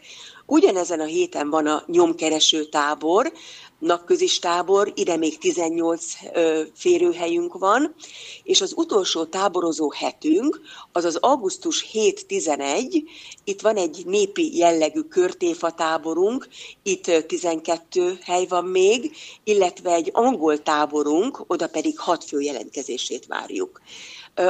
Ugyanezen 0.52 1.00
a 1.00 1.06
héten 1.06 1.50
van 1.50 1.68
a 1.68 1.84
nyomkereső 1.88 2.66
tábor, 2.66 3.32
napközis 3.80 4.40
tábor, 4.40 4.92
ide 4.96 5.18
még 5.18 5.38
18 5.38 6.06
ö, 6.34 6.62
férőhelyünk 6.76 7.54
van, 7.58 7.96
és 8.44 8.62
az 8.62 8.74
utolsó 8.76 9.24
táborozó 9.24 9.92
hetünk, 9.96 10.62
az 10.92 11.04
az 11.04 11.16
augusztus 11.16 11.86
7-11, 11.94 13.04
itt 13.44 13.62
van 13.62 13.76
egy 13.76 14.02
népi 14.06 14.58
jellegű 14.58 15.02
körtéfa 15.02 15.72
táborunk, 15.72 16.48
itt 16.84 17.26
12 17.28 18.18
hely 18.22 18.46
van 18.46 18.66
még, 18.66 19.16
illetve 19.44 19.94
egy 19.94 20.10
angol 20.14 20.64
táborunk, 20.64 21.44
oda 21.48 21.68
pedig 21.68 22.00
6 22.00 22.24
fő 22.24 22.40
jelentkezését 22.40 23.26
várjuk. 23.26 23.82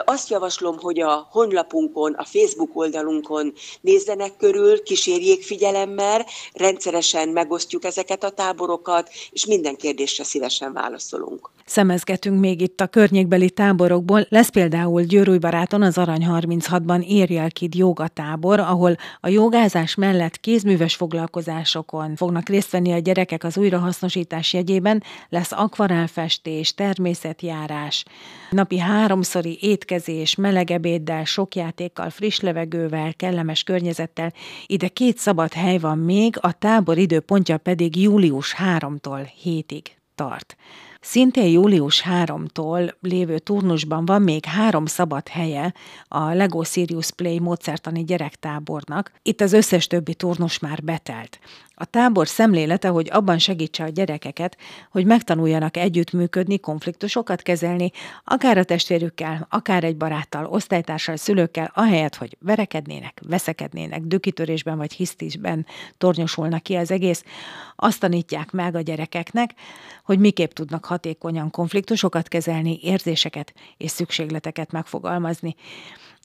Azt 0.05 0.29
javaslom, 0.29 0.77
hogy 0.79 0.99
a 0.99 1.27
honlapunkon, 1.31 2.13
a 2.13 2.25
Facebook 2.25 2.69
oldalunkon 2.73 3.53
nézzenek 3.81 4.37
körül, 4.37 4.83
kísérjék 4.83 5.43
figyelemmel, 5.43 6.25
rendszeresen 6.53 7.29
megosztjuk 7.29 7.83
ezeket 7.83 8.23
a 8.23 8.29
táborokat, 8.29 9.09
és 9.31 9.45
minden 9.45 9.75
kérdésre 9.75 10.23
szívesen 10.23 10.73
válaszolunk. 10.73 11.49
Szemezgetünk 11.65 12.39
még 12.39 12.61
itt 12.61 12.81
a 12.81 12.87
környékbeli 12.87 13.49
táborokból. 13.49 14.25
Lesz 14.29 14.49
például 14.49 15.01
Győrújbaráton 15.01 15.81
az 15.81 15.97
Arany 15.97 16.25
36-ban 16.29 17.05
Érjelkid 17.05 17.75
jogatábor, 17.75 18.59
ahol 18.59 18.95
a 19.21 19.27
jogázás 19.27 19.95
mellett 19.95 20.39
kézműves 20.39 20.95
foglalkozásokon 20.95 22.15
fognak 22.15 22.49
részt 22.49 22.71
venni 22.71 22.91
a 22.91 22.97
gyerekek 22.97 23.43
az 23.43 23.57
újrahasznosítás 23.57 24.53
jegyében, 24.53 25.03
lesz 25.29 25.51
akvarálfestés, 25.51 26.73
természetjárás, 26.73 28.05
napi 28.49 28.77
háromszori 28.77 29.57
étkezés, 29.69 30.35
meleg 30.35 30.71
ebéddel, 30.71 31.25
sok 31.25 31.55
játékkal, 31.55 32.09
friss 32.09 32.39
levegővel, 32.39 33.13
kellemes 33.13 33.63
környezettel. 33.63 34.33
Ide 34.65 34.87
két 34.87 35.17
szabad 35.17 35.53
hely 35.53 35.77
van 35.77 35.97
még, 35.97 36.35
a 36.41 36.57
tábor 36.57 36.97
időpontja 36.97 37.57
pedig 37.57 37.95
július 37.95 38.55
3-tól 38.57 39.29
7-ig 39.43 39.85
tart. 40.15 40.55
Szintén 41.01 41.51
július 41.51 42.03
3-tól 42.09 42.93
lévő 43.01 43.39
turnusban 43.39 44.05
van 44.05 44.21
még 44.21 44.45
három 44.45 44.85
szabad 44.85 45.27
helye 45.27 45.73
a 46.07 46.33
Lego 46.33 46.63
Sirius 46.63 47.11
Play 47.11 47.39
módszertani 47.39 48.03
gyerektábornak. 48.03 49.11
Itt 49.21 49.41
az 49.41 49.53
összes 49.53 49.87
többi 49.87 50.13
turnus 50.13 50.59
már 50.59 50.83
betelt. 50.83 51.39
A 51.81 51.85
tábor 51.85 52.27
szemlélete, 52.27 52.87
hogy 52.87 53.09
abban 53.11 53.37
segítse 53.37 53.83
a 53.83 53.89
gyerekeket, 53.89 54.57
hogy 54.91 55.05
megtanuljanak 55.05 55.77
együttműködni, 55.77 56.59
konfliktusokat 56.59 57.41
kezelni, 57.41 57.91
akár 58.23 58.57
a 58.57 58.63
testvérükkel, 58.63 59.47
akár 59.49 59.83
egy 59.83 59.97
baráttal, 59.97 60.45
osztálytársal, 60.45 61.15
szülőkkel, 61.15 61.71
ahelyett, 61.73 62.15
hogy 62.15 62.37
verekednének, 62.39 63.21
veszekednének, 63.27 64.01
dökitörésben 64.01 64.77
vagy 64.77 64.93
hisztisben 64.93 65.65
tornyosulnak 65.97 66.63
ki 66.63 66.75
az 66.75 66.91
egész, 66.91 67.23
azt 67.75 67.99
tanítják 67.99 68.51
meg 68.51 68.75
a 68.75 68.81
gyerekeknek, 68.81 69.53
hogy 70.03 70.19
miképp 70.19 70.51
tudnak 70.51 70.85
hatékonyan 70.85 71.49
konfliktusokat 71.49 72.27
kezelni, 72.27 72.79
érzéseket 72.81 73.53
és 73.77 73.91
szükségleteket 73.91 74.71
megfogalmazni 74.71 75.55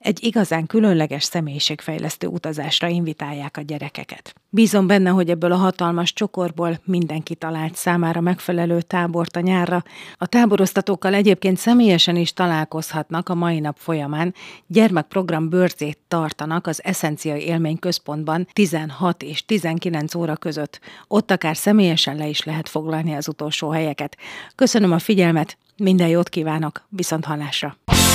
egy 0.04 0.24
igazán 0.24 0.66
különleges 0.66 1.22
személyiségfejlesztő 1.22 2.26
utazásra 2.26 2.88
invitálják 2.88 3.56
a 3.56 3.60
gyerekeket. 3.60 4.34
Bízom 4.48 4.86
benne, 4.86 5.10
hogy 5.10 5.30
ebből 5.30 5.52
a 5.52 5.56
hatalmas 5.56 6.12
csokorból 6.12 6.80
mindenki 6.84 7.34
talált 7.34 7.74
számára 7.74 8.20
megfelelő 8.20 8.80
tábort 8.80 9.36
a 9.36 9.40
nyárra. 9.40 9.82
A 10.16 10.26
táboroztatókkal 10.26 11.14
egyébként 11.14 11.58
személyesen 11.58 12.16
is 12.16 12.32
találkozhatnak 12.32 13.28
a 13.28 13.34
mai 13.34 13.60
nap 13.60 13.76
folyamán. 13.78 14.34
Gyermekprogram 14.66 15.48
bőrzét 15.48 15.98
tartanak 16.08 16.66
az 16.66 16.84
Eszencia 16.84 17.36
Élmény 17.36 17.78
Központban 17.78 18.46
16 18.52 19.22
és 19.22 19.44
19 19.44 20.14
óra 20.14 20.36
között. 20.36 20.80
Ott 21.08 21.30
akár 21.30 21.56
személyesen 21.56 22.16
le 22.16 22.26
is 22.26 22.44
lehet 22.44 22.68
foglalni 22.68 23.14
az 23.14 23.28
utolsó 23.28 23.70
helyeket. 23.70 24.16
Köszönöm 24.54 24.92
a 24.92 24.98
figyelmet, 24.98 25.56
minden 25.76 26.08
jót 26.08 26.28
kívánok, 26.28 26.86
viszont 26.88 27.24
hallásra! 27.24 27.76